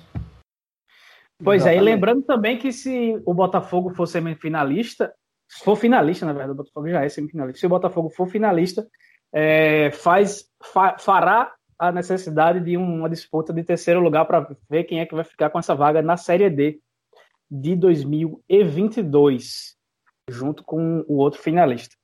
[1.43, 5.12] Pois é, e lembrando também que se o Botafogo for semifinalista,
[5.62, 7.61] for finalista, na verdade, o Botafogo já é semifinalista.
[7.61, 8.86] Se o Botafogo for finalista,
[9.32, 15.01] é, faz fa, fará a necessidade de uma disputa de terceiro lugar para ver quem
[15.01, 16.78] é que vai ficar com essa vaga na Série D
[17.51, 19.76] de 2022,
[20.28, 21.97] junto com o outro finalista,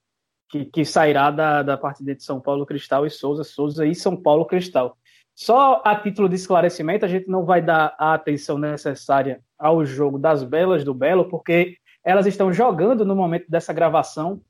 [0.49, 4.16] que, que sairá da, da partida de São Paulo Cristal e Souza, Souza e São
[4.16, 4.97] Paulo Cristal.
[5.37, 10.18] Só a título de esclarecimento, a gente não vai dar a atenção necessária ao jogo
[10.18, 14.41] das Belas do Belo, porque elas estão jogando no momento dessa gravação.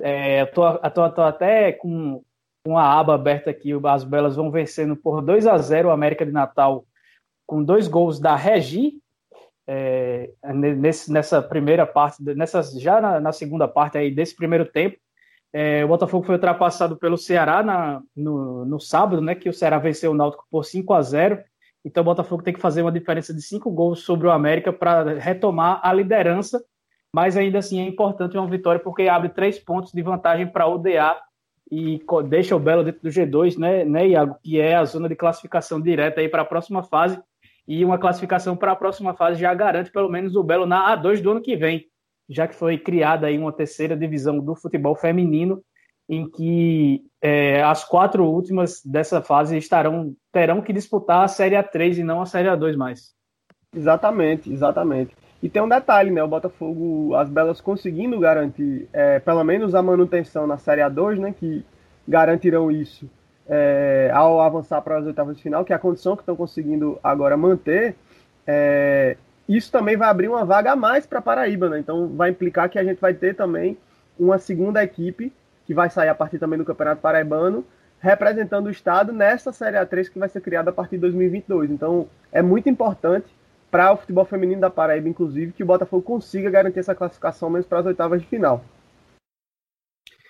[0.00, 2.22] É, eu tô, eu tô, tô até com
[2.66, 6.24] com a aba aberta aqui, as Belas vão vencendo por 2 a 0 o América
[6.24, 6.86] de Natal,
[7.46, 9.02] com dois gols da Regi,
[9.66, 14.96] é, nesse, nessa primeira parte, nessa, já na, na, segunda parte aí desse primeiro tempo.
[15.56, 19.78] É, o Botafogo foi ultrapassado pelo Ceará na, no, no sábado, né, que o Ceará
[19.78, 21.38] venceu o Náutico por 5 a 0
[21.84, 25.18] então o Botafogo tem que fazer uma diferença de cinco gols sobre o América para
[25.18, 26.64] retomar a liderança,
[27.12, 30.78] mas ainda assim é importante uma vitória porque abre três pontos de vantagem para o
[30.78, 31.16] DA
[31.70, 34.36] e deixa o Belo dentro do G2, né, né, Iago?
[34.42, 37.20] Que é a zona de classificação direta aí para a próxima fase.
[37.66, 41.20] E uma classificação para a próxima fase já garante pelo menos o Belo na A2
[41.22, 41.86] do ano que vem,
[42.28, 45.62] já que foi criada aí uma terceira divisão do futebol feminino,
[46.08, 51.98] em que é, as quatro últimas dessa fase estarão terão que disputar a Série A3
[51.98, 53.14] e não a Série A2 mais.
[53.74, 55.16] Exatamente, exatamente.
[55.42, 56.22] E tem um detalhe, né?
[56.22, 61.34] O Botafogo, as Belas conseguindo garantir é, pelo menos a manutenção na Série A2, né?
[61.38, 61.64] Que
[62.06, 63.10] garantirão isso
[63.46, 66.98] é, ao avançar para as oitavas de final, que é a condição que estão conseguindo
[67.02, 67.96] agora manter.
[68.46, 69.16] É,
[69.48, 71.78] isso também vai abrir uma vaga a mais para Paraíba, né?
[71.78, 73.76] Então vai implicar que a gente vai ter também
[74.18, 75.32] uma segunda equipe
[75.66, 77.64] que vai sair a partir também do Campeonato Paraibano,
[77.98, 81.70] representando o estado nessa Série A3 que vai ser criada a partir de 2022.
[81.70, 83.26] Então é muito importante
[83.70, 87.68] para o futebol feminino da Paraíba, inclusive, que o Botafogo consiga garantir essa classificação mesmo
[87.68, 88.64] para as oitavas de final.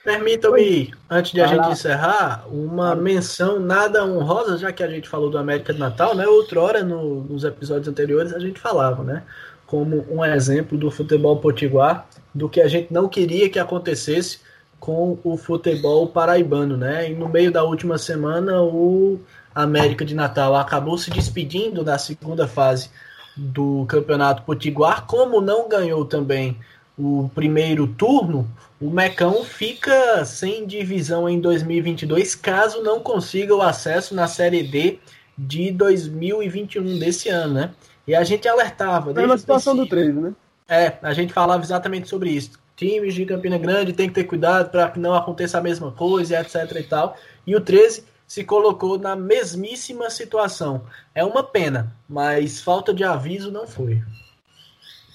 [0.05, 5.31] Permita-me, antes de a gente encerrar, uma menção nada honrosa, já que a gente falou
[5.31, 6.29] do América de Natal, né?
[6.29, 9.23] Outrora, no, nos episódios anteriores, a gente falava, né?
[9.67, 14.41] Como um exemplo do futebol potiguar, do que a gente não queria que acontecesse
[14.79, 17.11] com o futebol paraibano, né?
[17.11, 19.19] E no meio da última semana, o
[19.55, 22.91] América de Natal acabou se despedindo da segunda fase
[23.35, 26.59] do Campeonato Potiguar, como não ganhou também
[26.99, 28.49] o primeiro turno,
[28.81, 34.99] o Mecão fica sem divisão em 2022 caso não consiga o acesso na Série D
[35.37, 37.71] de 2021 desse ano, né?
[38.07, 39.19] E a gente alertava.
[39.21, 40.33] É na situação do 13, né?
[40.69, 42.53] É, a gente falava exatamente sobre isso.
[42.77, 46.41] Times de Campina Grande tem que ter cuidado para que não aconteça a mesma coisa,
[46.41, 47.17] etc e tal.
[47.47, 50.83] E o 13 se colocou na mesmíssima situação.
[51.15, 54.03] É uma pena, mas falta de aviso não foi.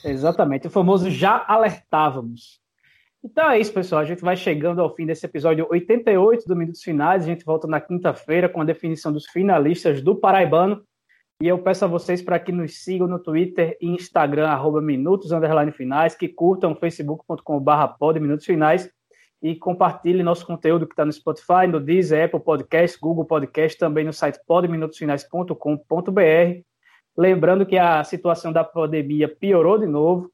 [0.03, 2.59] Exatamente, o famoso já alertávamos.
[3.23, 4.01] Então é isso, pessoal.
[4.01, 7.23] A gente vai chegando ao fim desse episódio 88 do Minutos Finais.
[7.23, 10.81] A gente volta na quinta-feira com a definição dos finalistas do Paraibano.
[11.41, 15.29] E eu peço a vocês para que nos sigam no Twitter e Instagram, arroba Minutos
[15.75, 18.89] Finais, que curtam facebook.com.br Minutos Finais
[19.41, 24.03] e compartilhem nosso conteúdo que está no Spotify, no Deezer, Apple Podcast, Google Podcast, também
[24.03, 26.68] no site podminutosfinais.com.br.
[27.19, 30.31] Lembrando que a situação da pandemia piorou de novo,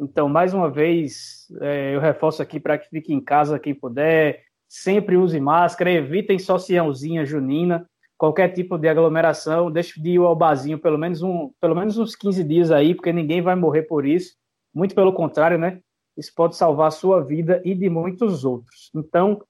[0.00, 4.42] então, mais uma vez, é, eu reforço aqui para que fique em casa quem puder,
[4.68, 10.76] sempre use máscara, evitem sociãozinha junina, qualquer tipo de aglomeração, deixe de ir ao barzinho
[10.76, 14.34] pelo menos, um, pelo menos uns 15 dias aí, porque ninguém vai morrer por isso,
[14.74, 15.78] muito pelo contrário, né?
[16.16, 18.90] Isso pode salvar a sua vida e de muitos outros.
[18.92, 19.40] Então,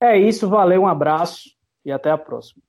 [0.00, 1.50] é isso, valeu, um abraço
[1.84, 2.62] e até a próxima.